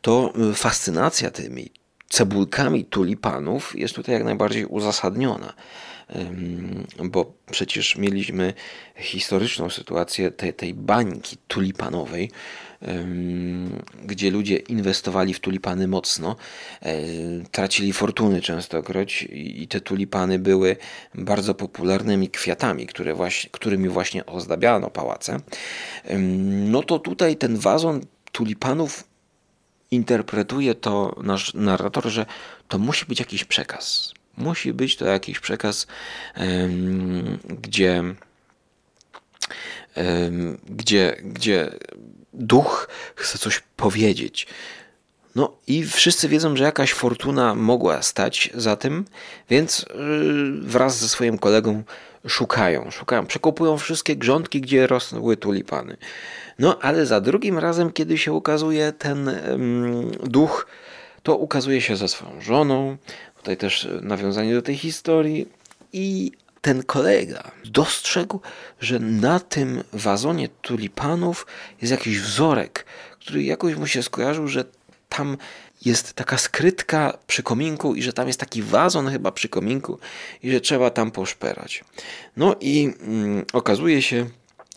to 0.02 0.33
y, 0.50 0.54
fascynacja 0.54 1.31
tymi 1.31 1.71
cebulkami 2.14 2.85
tulipanów 2.85 3.78
jest 3.78 3.94
tutaj 3.94 4.14
jak 4.14 4.25
najbardziej 4.25 4.64
uzasadniona 4.66 5.54
bo 7.04 7.33
przecież 7.50 7.97
mieliśmy 7.97 8.54
historyczną 8.97 9.71
sytuację 9.71 10.30
tej, 10.30 10.54
tej 10.54 10.75
bańki 10.75 11.37
tulipanowej, 11.49 12.30
gdzie 14.04 14.30
ludzie 14.30 14.56
inwestowali 14.56 15.35
w 15.35 15.40
tulipany 15.40 15.88
mocno, 15.88 16.37
e, 16.83 16.94
tracili 17.50 17.92
fortuny 17.92 18.42
częstokroć 18.42 19.28
i 19.33 19.68
te 19.68 19.80
tulipany 19.80 20.38
były 20.38 20.76
bardzo 21.14 21.54
popularnymi 21.54 22.28
kwiatami, 22.28 22.87
które 22.87 23.14
właśnie, 23.14 23.50
którymi 23.50 23.88
właśnie 23.88 24.26
ozdabiano 24.26 24.90
pałace. 24.90 25.40
No 26.44 26.83
to 26.83 26.99
tutaj 26.99 27.37
ten 27.37 27.56
wazon 27.56 28.00
tulipanów 28.33 29.04
interpretuje 29.94 30.74
to 30.74 31.16
nasz 31.22 31.54
narrator, 31.54 32.06
że 32.06 32.26
to 32.68 32.78
musi 32.78 33.06
być 33.06 33.18
jakiś 33.20 33.44
przekaz. 33.44 34.14
Musi 34.36 34.72
być 34.72 34.96
to 34.96 35.06
jakiś 35.06 35.40
przekaz, 35.40 35.86
gdzie, 37.44 38.02
gdzie, 40.68 41.16
gdzie 41.22 41.70
duch 42.32 42.88
chce 43.14 43.38
coś 43.38 43.62
powiedzieć. 43.76 44.46
No 45.34 45.56
i 45.66 45.84
wszyscy 45.84 46.28
wiedzą, 46.28 46.56
że 46.56 46.64
jakaś 46.64 46.92
fortuna 46.92 47.54
mogła 47.54 48.02
stać 48.02 48.50
za 48.54 48.76
tym, 48.76 49.04
więc 49.50 49.80
y, 49.80 49.84
wraz 50.62 50.98
ze 50.98 51.08
swoim 51.08 51.38
kolegą 51.38 51.82
szukają, 52.28 52.90
szukają, 52.90 53.26
przekopują 53.26 53.78
wszystkie 53.78 54.16
grządki, 54.16 54.61
gdzie 54.61 54.87
rosły 54.87 55.37
tulipany. 55.37 55.97
No 56.59 56.78
ale 56.81 57.07
za 57.07 57.21
drugim 57.21 57.59
razem, 57.59 57.93
kiedy 57.93 58.19
się 58.19 58.33
ukazuje 58.33 58.93
ten 58.93 59.28
um, 59.28 60.11
duch, 60.11 60.66
to 61.23 61.37
ukazuje 61.37 61.81
się 61.81 61.97
ze 61.97 62.09
swoją 62.09 62.40
żoną, 62.40 62.97
Tutaj 63.45 63.57
też 63.57 63.88
nawiązanie 64.02 64.55
do 64.55 64.62
tej 64.62 64.77
historii. 64.77 65.48
I 65.92 66.33
ten 66.61 66.83
kolega 66.83 67.51
dostrzegł, 67.64 68.40
że 68.81 68.98
na 68.98 69.40
tym 69.40 69.85
wazonie 69.92 70.48
tulipanów 70.48 71.46
jest 71.81 71.90
jakiś 71.90 72.20
wzorek, 72.20 72.87
który 73.20 73.42
jakoś 73.42 73.77
mu 73.77 73.87
się 73.87 74.03
skojarzył, 74.03 74.48
że 74.48 74.64
tam 75.09 75.37
jest 75.85 76.12
taka 76.12 76.38
skrytka 76.38 77.18
przy 77.27 77.42
kominku 77.42 77.94
i 77.94 78.03
że 78.03 78.12
tam 78.12 78.27
jest 78.27 78.40
taki 78.40 78.62
wazon 78.62 79.09
chyba 79.09 79.33
przy 79.33 79.49
kominku 79.49 79.99
i 80.42 80.51
że 80.51 80.61
trzeba 80.61 80.90
tam 80.90 81.11
poszperać. 81.11 81.85
No 82.37 82.57
i 82.61 82.94
mm, 83.01 83.44
okazuje 83.53 84.03
się, 84.03 84.27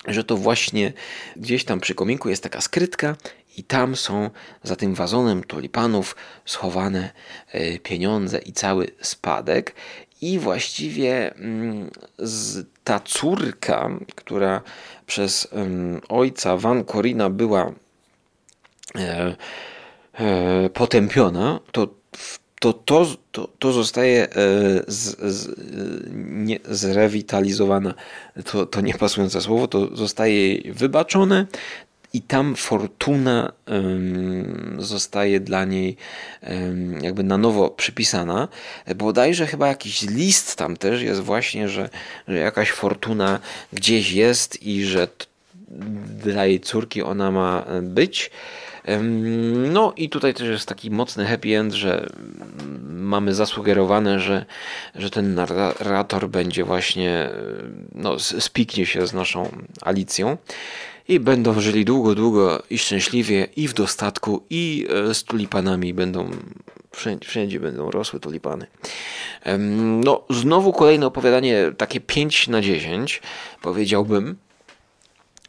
że 0.08 0.24
to 0.24 0.38
właśnie 0.38 0.94
gdzieś 1.36 1.66
tam 1.66 1.80
przy 1.80 1.96
kominku 1.96 2.30
jest 2.30 2.44
taka 2.44 2.62
skrytka 2.62 3.16
i 3.58 3.64
tam 3.64 3.96
są 3.96 4.30
za 4.64 4.76
tym 4.76 4.96
wazonem 4.96 5.44
tulipanów 5.44 6.16
schowane 6.46 7.12
e, 7.52 7.80
pieniądze 7.80 8.38
i 8.40 8.54
cały 8.54 8.88
spadek. 9.02 9.76
I 10.22 10.40
właściwie 10.40 11.34
mm, 11.34 11.92
ta 12.84 13.00
córka, 13.00 13.90
która 14.16 14.62
przez 15.06 15.48
ojca 16.10 16.58
Van 16.58 16.86
Corina 16.86 17.30
była 17.30 17.72
e, 18.96 19.36
potępiona, 20.74 21.60
to 21.72 21.88
to, 22.60 22.74
to, 22.74 23.06
to, 23.32 23.50
to 23.60 23.72
zostaje 23.72 24.28
z, 24.88 25.20
z, 25.20 25.60
nie, 26.14 26.60
zrewitalizowana, 26.70 27.94
to, 28.46 28.66
to 28.66 28.82
niepasujące 28.82 29.42
słowo, 29.42 29.68
to 29.68 29.96
zostaje 29.96 30.74
wybaczone, 30.74 31.46
i 32.14 32.22
tam 32.22 32.56
fortuna 32.56 33.52
zostaje 34.78 35.40
dla 35.40 35.66
niej 35.66 35.98
jakby 37.02 37.24
na 37.24 37.38
nowo 37.38 37.70
przypisana. 37.70 38.48
Bodajże 38.96 39.48
chyba 39.48 39.68
jakiś 39.68 40.02
list 40.02 40.56
tam 40.56 40.78
też 40.78 41.02
jest 41.02 41.22
właśnie, 41.22 41.70
że, 41.70 41.90
że 42.28 42.38
jakaś 42.38 42.72
fortuna 42.72 43.40
gdzieś 43.74 44.12
jest 44.12 44.64
i 44.64 44.86
że 44.86 45.08
dla 46.24 46.46
jej 46.46 46.60
córki 46.60 47.04
ona 47.04 47.32
ma 47.32 47.66
być. 47.82 48.32
No 49.72 49.94
i 49.98 50.10
tutaj 50.10 50.34
też 50.34 50.48
jest 50.48 50.68
taki 50.68 50.92
mocny 50.92 51.26
happy 51.26 51.58
end, 51.58 51.74
że 51.74 52.10
mamy 52.88 53.34
zasugerowane, 53.34 54.20
że, 54.20 54.46
że 54.96 55.10
ten 55.10 55.36
narrator 55.36 56.30
będzie 56.30 56.64
właśnie, 56.64 57.30
no, 57.96 58.20
spiknie 58.20 58.86
się 58.86 59.08
z 59.08 59.14
naszą 59.14 59.50
Alicją 59.82 60.38
i 61.08 61.20
będą 61.20 61.62
żyli 61.62 61.86
długo, 61.86 62.16
długo 62.16 62.64
i 62.70 62.78
szczęśliwie 62.78 63.48
i 63.56 63.68
w 63.68 63.74
dostatku 63.74 64.44
i 64.50 64.88
e, 64.90 65.14
z 65.14 65.24
tulipanami 65.24 65.94
będą 65.94 66.32
wszędzie, 66.92 67.28
wszędzie 67.28 67.60
będą 67.60 67.92
rosły 67.92 68.20
tulipany. 68.20 68.68
No, 70.04 70.24
znowu 70.30 70.74
kolejne 70.74 71.08
opowiadanie, 71.08 71.72
takie 71.78 72.00
5 72.00 72.48
na 72.48 72.62
10, 72.62 73.22
powiedziałbym, 73.62 74.38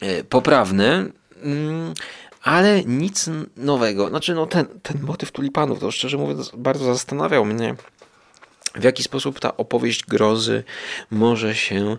e, 0.00 0.24
poprawne, 0.24 1.06
mm, 1.42 1.94
ale 2.48 2.84
nic 2.84 3.30
nowego. 3.56 4.08
Znaczy, 4.08 4.34
no 4.34 4.46
ten, 4.46 4.66
ten 4.82 5.00
motyw 5.02 5.32
tulipanów, 5.32 5.80
to 5.80 5.90
szczerze 5.90 6.16
mówiąc, 6.16 6.52
bardzo 6.56 6.84
zastanawiał 6.84 7.44
mnie 7.44 7.74
w 8.74 8.84
jaki 8.84 9.02
sposób 9.02 9.40
ta 9.40 9.56
opowieść 9.56 10.04
grozy 10.04 10.64
może 11.10 11.54
się 11.54 11.96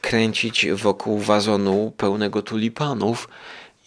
kręcić 0.00 0.66
wokół 0.72 1.18
wazonu 1.18 1.92
pełnego 1.96 2.42
tulipanów 2.42 3.28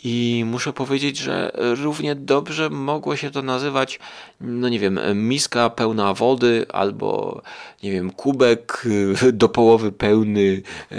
i 0.03 0.43
muszę 0.47 0.73
powiedzieć, 0.73 1.17
że 1.17 1.51
równie 1.83 2.15
dobrze 2.15 2.69
mogło 2.69 3.15
się 3.15 3.31
to 3.31 3.41
nazywać, 3.41 3.99
no 4.41 4.69
nie 4.69 4.79
wiem, 4.79 4.99
miska 5.15 5.69
pełna 5.69 6.13
wody 6.13 6.65
albo, 6.69 7.41
nie 7.83 7.91
wiem, 7.91 8.11
kubek 8.11 8.83
do 9.33 9.49
połowy 9.49 9.91
pełny 9.91 10.61
e, 10.91 10.95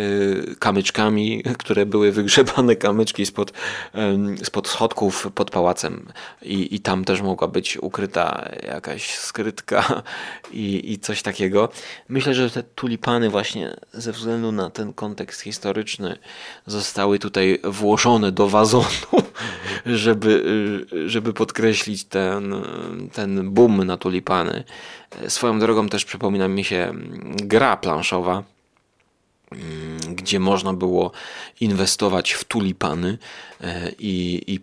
kamyczkami, 0.58 1.42
które 1.58 1.86
były 1.86 2.12
wygrzebane 2.12 2.76
kamyczki 2.76 3.26
spod, 3.26 3.52
spod 4.42 4.68
schodków 4.68 5.28
pod 5.34 5.50
pałacem 5.50 6.08
i, 6.42 6.74
i 6.74 6.80
tam 6.80 7.04
też 7.04 7.22
mogła 7.22 7.48
być 7.48 7.76
ukryta 7.76 8.48
jakaś 8.66 9.14
skrytka 9.18 10.02
i, 10.52 10.92
i 10.92 10.98
coś 10.98 11.22
takiego. 11.22 11.68
Myślę, 12.08 12.34
że 12.34 12.50
te 12.50 12.62
tulipany 12.62 13.30
właśnie 13.30 13.76
ze 13.92 14.12
względu 14.12 14.52
na 14.52 14.70
ten 14.70 14.92
kontekst 14.92 15.40
historyczny 15.40 16.18
zostały 16.66 17.18
tutaj 17.18 17.60
włożone 17.64 18.32
do 18.32 18.48
wazonu 18.48 18.91
żeby, 19.86 20.44
żeby 21.06 21.32
podkreślić 21.32 22.04
ten, 22.04 22.54
ten 23.12 23.50
boom 23.50 23.84
na 23.84 23.96
tulipany. 23.96 24.64
Swoją 25.28 25.58
drogą 25.58 25.88
też 25.88 26.04
przypomina 26.04 26.48
mi 26.48 26.64
się 26.64 26.92
gra 27.36 27.76
planszowa 27.76 28.42
gdzie 30.08 30.40
można 30.40 30.72
było 30.72 31.12
inwestować 31.60 32.32
w 32.32 32.44
tulipany 32.44 33.18
e, 33.60 33.90
i, 33.98 34.42
i 34.46 34.60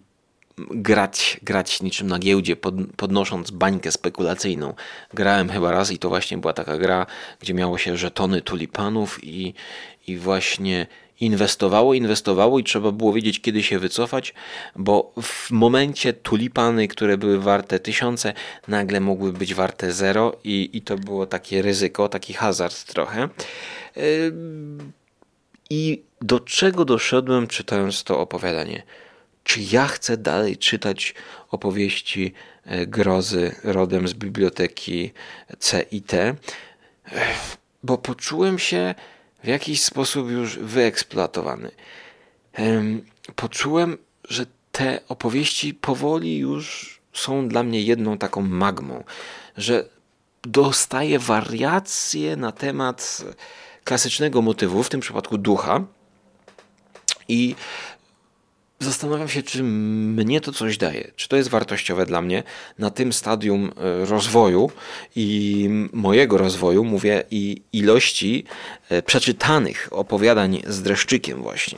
grać, 0.58 1.40
grać 1.44 1.82
niczym 1.82 2.08
na 2.08 2.20
giełdzie, 2.20 2.56
pod, 2.56 2.76
podnosząc 2.98 3.52
bańkę 3.52 3.92
spekulacyjną. 3.92 4.74
Grałem 5.14 5.50
chyba 5.50 5.72
raz 5.72 5.92
i 5.92 5.98
to 5.98 6.10
właśnie 6.10 6.38
była 6.38 6.54
taka 6.54 6.78
gra, 6.78 7.06
gdzie 7.40 7.54
miało 7.54 7.78
się 7.78 7.98
żetony 7.98 8.42
tulipanów 8.42 9.24
i, 9.24 9.54
i 10.08 10.18
właśnie 10.18 10.88
inwestowało, 11.20 11.94
inwestowało 11.94 12.60
i 12.60 12.64
trzeba 12.64 12.92
było 12.92 13.14
wiedzieć, 13.14 13.42
kiedy 13.42 13.64
się 13.64 13.80
wycofać, 13.80 14.34
bo 14.76 15.14
w 15.22 15.52
momencie 15.52 16.14
tulipany, 16.14 16.88
które 16.88 17.18
były 17.18 17.40
warte 17.40 17.80
tysiące, 17.80 18.34
nagle 18.68 19.00
mogły 19.00 19.34
być 19.34 19.54
warte 19.54 19.92
zero 19.92 20.38
i, 20.44 20.70
i 20.74 20.82
to 20.82 20.98
było 20.98 21.26
takie 21.26 21.62
ryzyko, 21.62 22.10
taki 22.10 22.34
hazard 22.34 22.84
trochę. 22.86 23.30
I 25.70 26.04
do 26.22 26.40
czego 26.40 26.86
doszedłem 26.86 27.48
czytając 27.48 28.04
to 28.04 28.20
opowiadanie? 28.20 28.84
Czy 29.44 29.60
ja 29.72 29.88
chcę 29.88 30.18
dalej 30.18 30.58
czytać 30.58 31.16
opowieści 31.52 32.34
e, 32.66 32.88
grozy 32.88 33.56
rodem 33.64 34.08
z 34.08 34.14
biblioteki 34.14 35.12
CIT? 35.60 36.12
Bo 37.84 37.98
poczułem 37.98 38.60
się 38.60 38.96
w 39.44 39.48
jakiś 39.48 39.82
sposób 39.84 40.30
już 40.30 40.60
wyeksploatowany. 40.60 41.72
Poczułem, 43.36 43.98
że 44.30 44.46
te 44.72 45.00
opowieści 45.08 45.74
powoli 45.74 46.38
już 46.38 47.00
są 47.14 47.48
dla 47.48 47.64
mnie 47.64 47.82
jedną 47.82 48.18
taką 48.18 48.42
magmą, 48.42 49.04
że 49.58 49.90
dostaję 50.42 51.20
wariacje 51.20 52.36
na 52.36 52.52
temat 52.52 53.24
klasycznego 53.84 54.42
motywu, 54.42 54.84
w 54.84 54.90
tym 54.90 55.00
przypadku 55.00 55.38
ducha, 55.38 55.84
i 57.30 57.56
zastanawiam 58.80 59.30
się, 59.30 59.44
czy 59.44 59.64
mnie 59.64 60.42
to 60.42 60.52
coś 60.52 60.78
daje, 60.78 61.12
czy 61.16 61.28
to 61.28 61.36
jest 61.36 61.50
wartościowe 61.50 62.06
dla 62.06 62.22
mnie 62.22 62.44
na 62.80 62.90
tym 62.90 63.14
stadium 63.14 63.72
e, 63.78 64.06
rozwoju 64.06 64.72
i 65.16 65.70
mojego 65.94 66.38
rozwoju, 66.38 66.84
mówię, 66.84 67.24
i 67.32 67.62
ilości 67.74 68.46
e, 68.90 69.02
przeczytanych 69.02 69.90
opowiadań 69.92 70.62
z 70.68 70.82
dreszczykiem 70.82 71.42
właśnie. 71.42 71.78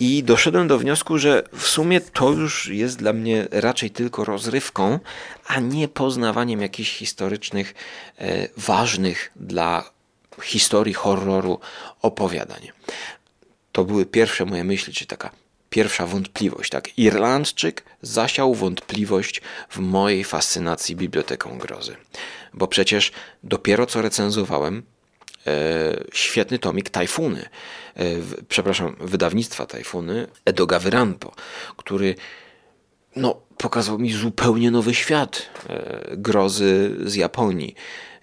I 0.00 0.22
doszedłem 0.22 0.68
do 0.68 0.78
wniosku, 0.78 1.18
że 1.18 1.42
w 1.52 1.66
sumie 1.66 2.00
to 2.00 2.30
już 2.30 2.68
jest 2.68 2.98
dla 2.98 3.12
mnie 3.12 3.48
raczej 3.50 3.90
tylko 3.90 4.24
rozrywką, 4.24 4.98
a 5.46 5.60
nie 5.60 5.88
poznawaniem 5.88 6.60
jakichś 6.60 6.90
historycznych, 6.90 7.74
e, 8.18 8.48
ważnych 8.56 9.32
dla 9.36 9.90
historii 10.42 10.94
horroru 10.94 11.60
opowiadań. 12.02 12.68
To 13.72 13.84
były 13.84 14.06
pierwsze 14.06 14.44
moje 14.44 14.64
myśli, 14.64 14.92
czy 14.92 15.06
taka 15.06 15.30
pierwsza 15.70 16.06
wątpliwość. 16.06 16.70
Tak? 16.70 16.98
Irlandczyk 16.98 17.84
zasiał 18.02 18.54
wątpliwość 18.54 19.40
w 19.70 19.78
mojej 19.78 20.24
fascynacji 20.24 20.96
biblioteką 20.96 21.58
grozy. 21.58 21.96
Bo 22.54 22.66
przecież 22.66 23.12
dopiero 23.42 23.86
co 23.86 24.02
recenzowałem 24.02 24.82
e, 25.46 25.52
świetny 26.12 26.58
tomik 26.58 26.90
Tajfuny, 26.90 27.48
e, 27.96 28.04
przepraszam, 28.48 28.96
wydawnictwa 29.00 29.66
Tajfuny 29.66 30.26
Edoga 30.44 30.78
Wyranpo, 30.78 31.34
który 31.76 32.14
no, 33.16 33.40
pokazał 33.56 33.98
mi 33.98 34.12
zupełnie 34.12 34.70
nowy 34.70 34.94
świat 34.94 35.50
e, 35.68 36.16
grozy 36.16 36.96
z 37.04 37.14
Japonii. 37.14 37.74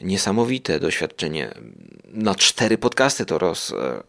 Niesamowite 0.01 0.79
doświadczenie. 0.79 1.53
Na 2.07 2.35
cztery 2.35 2.77
podcasty 2.77 3.25
to 3.25 3.37
roz, 3.37 3.71
e, 3.71 4.03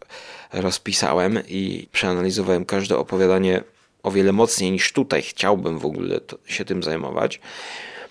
rozpisałem 0.61 1.39
i 1.47 1.87
przeanalizowałem 1.91 2.65
każde 2.65 2.97
opowiadanie 2.97 3.63
o 4.03 4.11
wiele 4.11 4.31
mocniej 4.31 4.71
niż 4.71 4.93
tutaj 4.93 5.21
chciałbym 5.21 5.79
w 5.79 5.85
ogóle 5.85 6.19
się 6.45 6.65
tym 6.65 6.83
zajmować. 6.83 7.39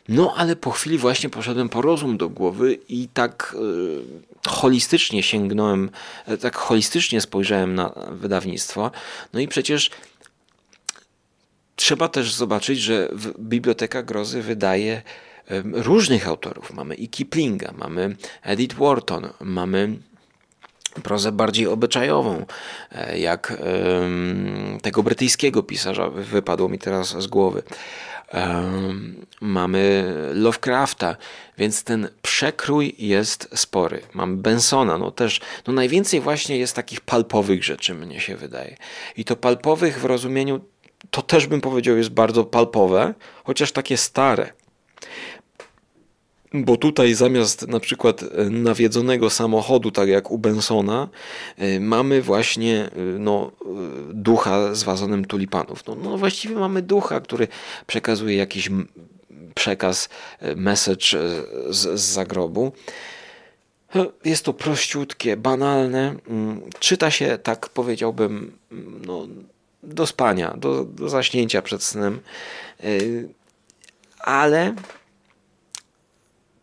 No, 0.08 0.34
ale 0.36 0.56
po 0.56 0.70
chwili 0.70 0.98
właśnie 0.98 1.30
poszedłem 1.30 1.68
po 1.68 1.82
rozum 1.82 2.16
do 2.16 2.28
głowy 2.28 2.78
i 2.88 3.08
tak 3.14 3.56
y, 4.44 4.50
holistycznie 4.50 5.22
sięgnąłem, 5.22 5.90
tak 6.40 6.56
holistycznie 6.56 7.20
spojrzałem 7.20 7.74
na 7.74 7.92
wydawnictwo. 8.10 8.90
No 9.32 9.40
i 9.40 9.48
przecież 9.48 9.90
trzeba 11.76 12.08
też 12.08 12.34
zobaczyć, 12.34 12.80
że 12.80 13.08
Biblioteka 13.38 14.02
Grozy 14.02 14.42
wydaje 14.42 15.02
różnych 15.72 16.28
autorów. 16.28 16.72
Mamy 16.72 16.94
i 16.94 17.08
Kiplinga, 17.08 17.72
mamy 17.78 18.16
Edith 18.42 18.76
Wharton, 18.76 19.28
mamy 19.40 19.98
prozę 21.02 21.32
bardziej 21.32 21.66
obyczajową, 21.66 22.46
e, 22.92 23.18
jak 23.18 23.58
tego 24.82 25.02
brytyjskiego 25.02 25.62
pisarza, 25.62 26.10
wypadło 26.10 26.68
mi 26.68 26.78
teraz 26.78 27.22
z 27.22 27.26
głowy. 27.26 27.62
Mamy 29.40 30.14
Lovecrafta, 30.34 31.16
więc 31.58 31.84
ten 31.84 32.08
przekrój 32.22 32.94
jest 32.98 33.48
spory. 33.54 34.02
Mamy 34.14 34.36
Bensona, 34.36 34.98
no 34.98 35.10
też, 35.10 35.40
no 35.66 35.72
najwięcej 35.72 36.20
właśnie 36.20 36.58
jest 36.58 36.76
takich 36.76 37.00
palpowych 37.00 37.64
rzeczy, 37.64 37.94
mnie 37.94 38.20
się 38.20 38.36
wydaje. 38.36 38.76
I 39.16 39.24
to 39.24 39.36
palpowych 39.36 40.00
w 40.00 40.04
rozumieniu 40.04 40.60
to 41.10 41.22
też 41.22 41.46
bym 41.46 41.60
powiedział 41.60 41.96
jest 41.96 42.10
bardzo 42.10 42.44
palpowe, 42.44 43.14
chociaż 43.44 43.72
takie 43.72 43.96
stare. 43.96 44.52
Bo 46.64 46.76
tutaj 46.76 47.14
zamiast 47.14 47.68
na 47.68 47.80
przykład 47.80 48.22
e, 48.22 48.44
nawiedzonego 48.50 49.30
samochodu, 49.30 49.90
tak 49.90 50.08
jak 50.08 50.30
u 50.30 50.38
Bensona, 50.38 51.08
e, 51.56 51.80
mamy 51.80 52.22
właśnie 52.22 52.84
e, 52.84 53.00
no, 53.18 53.52
ducha 54.12 54.74
z 54.74 54.82
wazonem 54.82 55.24
tulipanów. 55.24 55.86
No, 55.86 55.94
no 55.94 56.18
właściwie 56.18 56.54
mamy 56.54 56.82
ducha, 56.82 57.20
który 57.20 57.48
przekazuje 57.86 58.36
jakiś 58.36 58.70
przekaz, 59.54 60.08
message 60.56 61.06
z, 61.70 62.00
z 62.00 62.00
zagrobu. 62.00 62.72
Jest 64.24 64.44
to 64.44 64.52
prościutkie, 64.52 65.36
banalne. 65.36 66.16
Mm, 66.28 66.62
czyta 66.78 67.10
się, 67.10 67.38
tak 67.42 67.68
powiedziałbym, 67.68 68.58
no, 69.06 69.26
do 69.82 70.06
spania, 70.06 70.54
do, 70.56 70.84
do 70.84 71.08
zaśnięcia 71.08 71.62
przed 71.62 71.82
snem. 71.82 72.20
Ale 74.18 74.74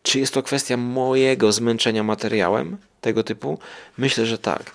czy 0.04 0.20
jest 0.20 0.34
to 0.34 0.44
kwestia 0.44 0.78
mojego 0.78 1.52
zmęczenia 1.52 2.04
materiałem 2.04 2.78
tego 3.02 3.24
typu? 3.24 3.60
Myślę, 3.98 4.26
że 4.26 4.38
tak. 4.38 4.72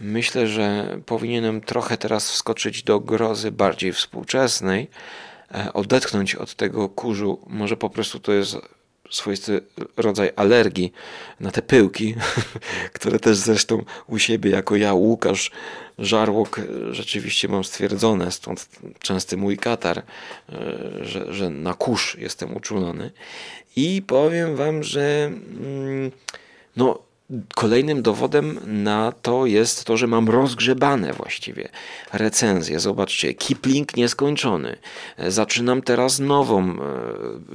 Myślę, 0.00 0.46
że 0.46 0.98
powinienem 1.06 1.60
trochę 1.60 1.96
teraz 1.96 2.30
wskoczyć 2.30 2.82
do 2.82 3.00
grozy 3.00 3.52
bardziej 3.52 3.92
współczesnej, 3.92 4.90
e, 5.54 5.72
odetchnąć 5.72 6.34
od 6.34 6.54
tego 6.54 6.88
kurzu. 6.88 7.38
Może 7.46 7.76
po 7.76 7.90
prostu 7.90 8.20
to 8.20 8.32
jest 8.32 8.56
swoisty 9.10 9.60
rodzaj 9.96 10.30
alergii 10.36 10.92
na 11.40 11.50
te 11.50 11.62
pyłki, 11.62 12.14
które 12.96 13.18
też 13.18 13.36
zresztą 13.36 13.84
u 14.06 14.18
siebie 14.18 14.50
jako 14.50 14.76
ja, 14.76 14.94
Łukasz 14.94 15.50
Żarłok, 15.98 16.60
rzeczywiście 16.90 17.48
mam 17.48 17.64
stwierdzone, 17.64 18.32
stąd 18.32 18.68
częsty 18.98 19.36
mój 19.36 19.56
katar, 19.56 19.98
e, 19.98 20.04
że, 21.02 21.32
że 21.32 21.50
na 21.50 21.74
kurz 21.74 22.14
jestem 22.14 22.56
uczulony. 22.56 23.10
I 23.76 24.02
powiem 24.06 24.56
wam, 24.56 24.82
że 24.82 25.30
mm, 25.60 26.10
no, 26.76 27.07
Kolejnym 27.54 28.02
dowodem 28.02 28.58
na 28.66 29.12
to 29.12 29.46
jest 29.46 29.84
to, 29.84 29.96
że 29.96 30.06
mam 30.06 30.28
rozgrzebane 30.28 31.12
właściwie 31.12 31.68
recenzje. 32.12 32.80
Zobaczcie, 32.80 33.34
Kipling 33.34 33.96
nieskończony. 33.96 34.76
Zaczynam 35.28 35.82
teraz 35.82 36.18
nową 36.18 36.70
e, 36.70 36.76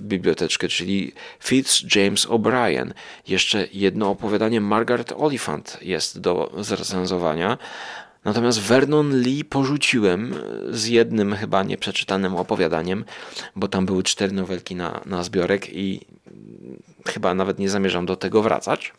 biblioteczkę, 0.02 0.68
czyli 0.68 1.12
Fitz 1.40 1.96
James 1.96 2.28
O'Brien. 2.28 2.92
Jeszcze 3.28 3.68
jedno 3.74 4.10
opowiadanie 4.10 4.62
Margaret 4.62 5.14
Oliphant 5.18 5.78
jest 5.82 6.20
do 6.20 6.54
zrecenzowania. 6.58 7.58
Natomiast 8.26 8.60
Vernon 8.60 9.22
Lee 9.22 9.44
porzuciłem 9.44 10.36
z 10.70 10.88
jednym 10.88 11.36
chyba 11.36 11.64
nieprzeczytanym 11.64 12.36
opowiadaniem, 12.36 13.06
bo 13.56 13.68
tam 13.68 13.86
były 13.86 14.04
cztery 14.04 14.34
nowelki 14.34 14.76
na, 14.76 15.02
na 15.06 15.24
zbiorek 15.24 15.74
i 15.74 16.02
chyba 17.08 17.34
nawet 17.34 17.60
nie 17.60 17.70
zamierzam 17.70 18.06
do 18.06 18.16
tego 18.16 18.42
wracać. 18.42 18.94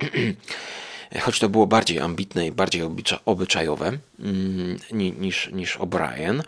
choć 1.24 1.38
to 1.38 1.48
było 1.48 1.66
bardziej 1.66 2.00
ambitne 2.00 2.46
i 2.46 2.52
bardziej 2.52 2.82
obyczajowe 3.24 3.98
mm, 4.20 4.78
niż, 4.92 5.50
niż 5.52 5.78
O'Brien. 5.78 6.42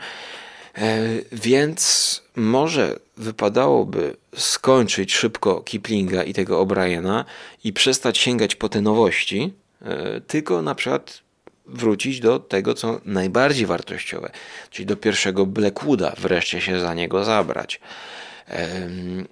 E, 0.79 0.99
więc 1.33 2.23
może 2.37 2.99
wypadałoby 3.17 4.17
skończyć 4.37 5.15
szybko 5.15 5.61
Kiplinga 5.61 6.23
i 6.23 6.35
tego 6.35 6.65
O'Briena 6.65 7.25
i 7.65 7.73
przestać 7.73 8.19
sięgać 8.19 8.55
po 8.57 8.69
te 8.69 8.81
nowości, 8.81 9.53
e, 9.83 10.21
tylko 10.21 10.63
na 10.63 10.75
przykład 10.75 11.21
wrócić 11.67 12.21
do 12.21 12.39
tego, 12.39 12.75
co 12.75 13.01
najbardziej 13.05 13.67
wartościowe, 13.67 14.31
czyli 14.71 14.87
do 14.87 14.97
pierwszego 14.97 15.47
Blackwooda, 15.47 16.15
wreszcie 16.19 16.61
się 16.61 16.81
za 16.81 16.95
niego 16.95 17.25
zabrać. 17.25 17.81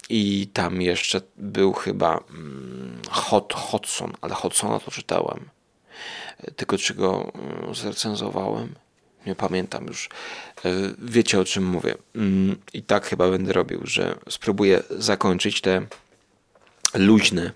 I 0.09 0.49
tam 0.53 0.83
jeszcze 0.83 1.21
był 1.37 1.73
chyba 1.73 2.21
mm, 2.31 3.03
Hot, 3.11 3.55
Hodson, 3.55 4.13
ale 4.21 4.35
Hodsona 4.35 4.81
to 4.81 4.91
czytałem. 4.91 5.49
tylko 6.57 6.79
czego 6.79 7.33
mm, 7.35 7.75
zrecenzowałem. 7.75 8.75
Nie 9.27 9.35
pamiętam 9.35 9.87
już. 9.87 10.09
E, 10.65 10.71
wiecie 10.99 11.41
o 11.41 11.45
czym 11.45 11.65
mówię. 11.67 11.95
Mm, 12.17 12.57
I 12.73 12.83
tak 12.83 13.07
chyba 13.07 13.31
będę 13.31 13.53
robił, 13.53 13.81
że 13.85 14.15
spróbuję 14.29 14.83
zakończyć 14.91 15.61
te 15.61 15.87
luźne 16.95 17.53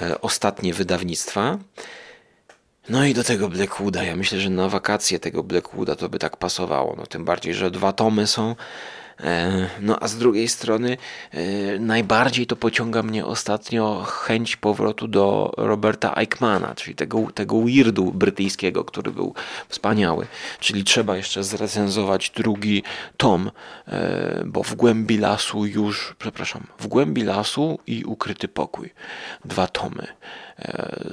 e, 0.00 0.20
ostatnie 0.20 0.74
wydawnictwa. 0.74 1.58
No 2.88 3.04
i 3.04 3.14
do 3.14 3.24
tego 3.24 3.48
Blackwooda. 3.48 4.02
Ja 4.02 4.16
myślę, 4.16 4.40
że 4.40 4.50
na 4.50 4.68
wakacje 4.68 5.18
tego 5.18 5.42
Blackwooda 5.42 5.96
to 5.96 6.08
by 6.08 6.18
tak 6.18 6.36
pasowało. 6.36 6.94
No 6.98 7.06
tym 7.06 7.24
bardziej, 7.24 7.54
że 7.54 7.70
dwa 7.70 7.92
tomy 7.92 8.26
są 8.26 8.56
no 9.80 9.98
a 10.00 10.08
z 10.08 10.18
drugiej 10.18 10.48
strony 10.48 10.96
e, 11.30 11.78
najbardziej 11.78 12.46
to 12.46 12.56
pociąga 12.56 13.02
mnie 13.02 13.26
ostatnio 13.26 14.02
chęć 14.02 14.56
powrotu 14.56 15.08
do 15.08 15.52
Roberta 15.56 16.14
Eichmana, 16.16 16.74
czyli 16.74 16.94
tego, 16.94 17.32
tego 17.34 17.60
weirdu 17.60 18.12
brytyjskiego, 18.12 18.84
który 18.84 19.10
był 19.10 19.34
wspaniały. 19.68 20.26
Czyli 20.60 20.84
trzeba 20.84 21.16
jeszcze 21.16 21.44
zrecenzować 21.44 22.30
drugi 22.30 22.82
tom, 23.16 23.50
e, 23.88 24.42
bo 24.46 24.62
w 24.62 24.74
głębi 24.74 25.18
lasu 25.18 25.66
już, 25.66 26.14
przepraszam, 26.18 26.66
w 26.78 26.86
głębi 26.86 27.22
lasu 27.22 27.78
i 27.86 28.04
ukryty 28.04 28.48
pokój. 28.48 28.90
Dwa 29.44 29.66
tomy 29.66 30.06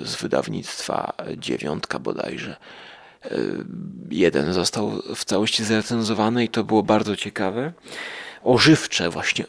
z 0.06 0.16
wydawnictwa 0.16 1.14
dziewiątka 1.38 2.00
bodajże. 2.00 2.56
Jeden 4.12 4.54
został 4.54 5.02
w 5.16 5.26
całości 5.26 5.64
zrecenzowany 5.64 6.44
i 6.44 6.50
to 6.50 6.64
było 6.64 6.84
bardzo 6.84 7.16
ciekawe. 7.16 7.74
Ożywcze 8.44 9.10
właśnie, 9.10 9.46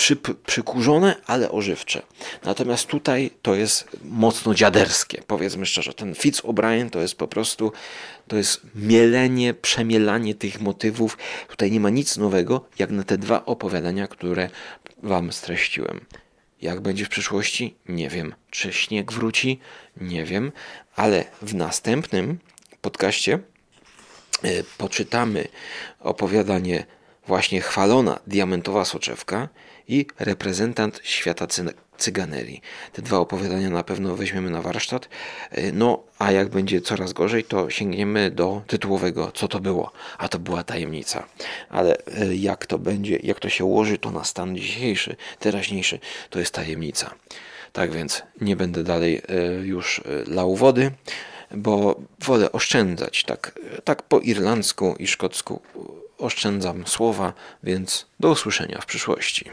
przy, 0.00 0.16
przykurzone, 0.46 1.16
ale 1.26 1.50
ożywcze. 1.50 2.02
Natomiast 2.44 2.86
tutaj 2.86 3.30
to 3.42 3.54
jest 3.54 3.88
mocno 4.04 4.54
dziaderskie, 4.54 5.22
powiedzmy 5.26 5.66
szczerze. 5.66 5.94
Ten 5.94 6.14
Fitz 6.14 6.42
O'Brien 6.42 6.90
to 6.90 7.00
jest 7.00 7.14
po 7.14 7.28
prostu, 7.28 7.72
to 8.28 8.36
jest 8.36 8.60
mielenie, 8.74 9.54
przemielanie 9.54 10.34
tych 10.34 10.60
motywów. 10.60 11.18
Tutaj 11.48 11.70
nie 11.70 11.80
ma 11.80 11.90
nic 11.90 12.16
nowego, 12.16 12.64
jak 12.78 12.90
na 12.90 13.02
te 13.02 13.18
dwa 13.18 13.44
opowiadania, 13.44 14.08
które 14.08 14.50
wam 15.02 15.32
streściłem. 15.32 16.00
Jak 16.62 16.80
będzie 16.80 17.04
w 17.04 17.08
przyszłości? 17.08 17.74
Nie 17.88 18.08
wiem. 18.08 18.34
Czy 18.50 18.72
śnieg 18.72 19.12
wróci? 19.12 19.60
Nie 19.96 20.24
wiem, 20.24 20.52
ale 20.96 21.24
w 21.42 21.54
następnym 21.54 22.38
podcaście 22.80 23.38
e, 24.42 24.48
poczytamy 24.78 25.48
opowiadanie 26.00 26.86
właśnie 27.26 27.60
chwalona 27.60 28.20
diamentowa 28.26 28.84
soczewka 28.84 29.48
i 29.88 30.06
reprezentant 30.18 31.00
świata 31.02 31.46
cyganerii. 31.98 32.60
Te 32.92 33.02
dwa 33.02 33.18
opowiadania 33.18 33.70
na 33.70 33.82
pewno 33.82 34.16
weźmiemy 34.16 34.50
na 34.50 34.62
warsztat. 34.62 35.08
E, 35.50 35.72
no, 35.72 36.02
a 36.18 36.32
jak 36.32 36.48
będzie 36.48 36.80
coraz 36.80 37.12
gorzej, 37.12 37.44
to 37.44 37.70
sięgniemy 37.70 38.30
do 38.30 38.62
tytułowego, 38.66 39.32
co 39.34 39.48
to 39.48 39.60
było. 39.60 39.92
A 40.18 40.28
to 40.28 40.38
była 40.38 40.62
tajemnica. 40.62 41.26
Ale 41.68 41.96
e, 42.06 42.34
jak 42.34 42.66
to 42.66 42.78
będzie, 42.78 43.16
jak 43.22 43.40
to 43.40 43.48
się 43.48 43.64
ułoży, 43.64 43.98
to 43.98 44.10
na 44.10 44.24
stan 44.24 44.56
dzisiejszy, 44.56 45.16
teraźniejszy, 45.38 45.98
to 46.30 46.38
jest 46.38 46.54
tajemnica. 46.54 47.14
Tak 47.72 47.92
więc 47.92 48.22
nie 48.40 48.56
będę 48.56 48.84
dalej 48.84 49.22
już 49.62 50.00
lał 50.26 50.56
wody 50.56 50.90
bo 51.54 52.00
wolę 52.24 52.52
oszczędzać. 52.52 53.24
Tak, 53.24 53.58
tak 53.84 54.02
po 54.02 54.18
irlandzku 54.18 54.94
i 54.98 55.06
szkocku 55.06 55.60
oszczędzam 56.18 56.86
słowa, 56.86 57.32
więc 57.62 58.06
do 58.20 58.30
usłyszenia 58.30 58.80
w 58.80 58.86
przyszłości. 58.86 59.50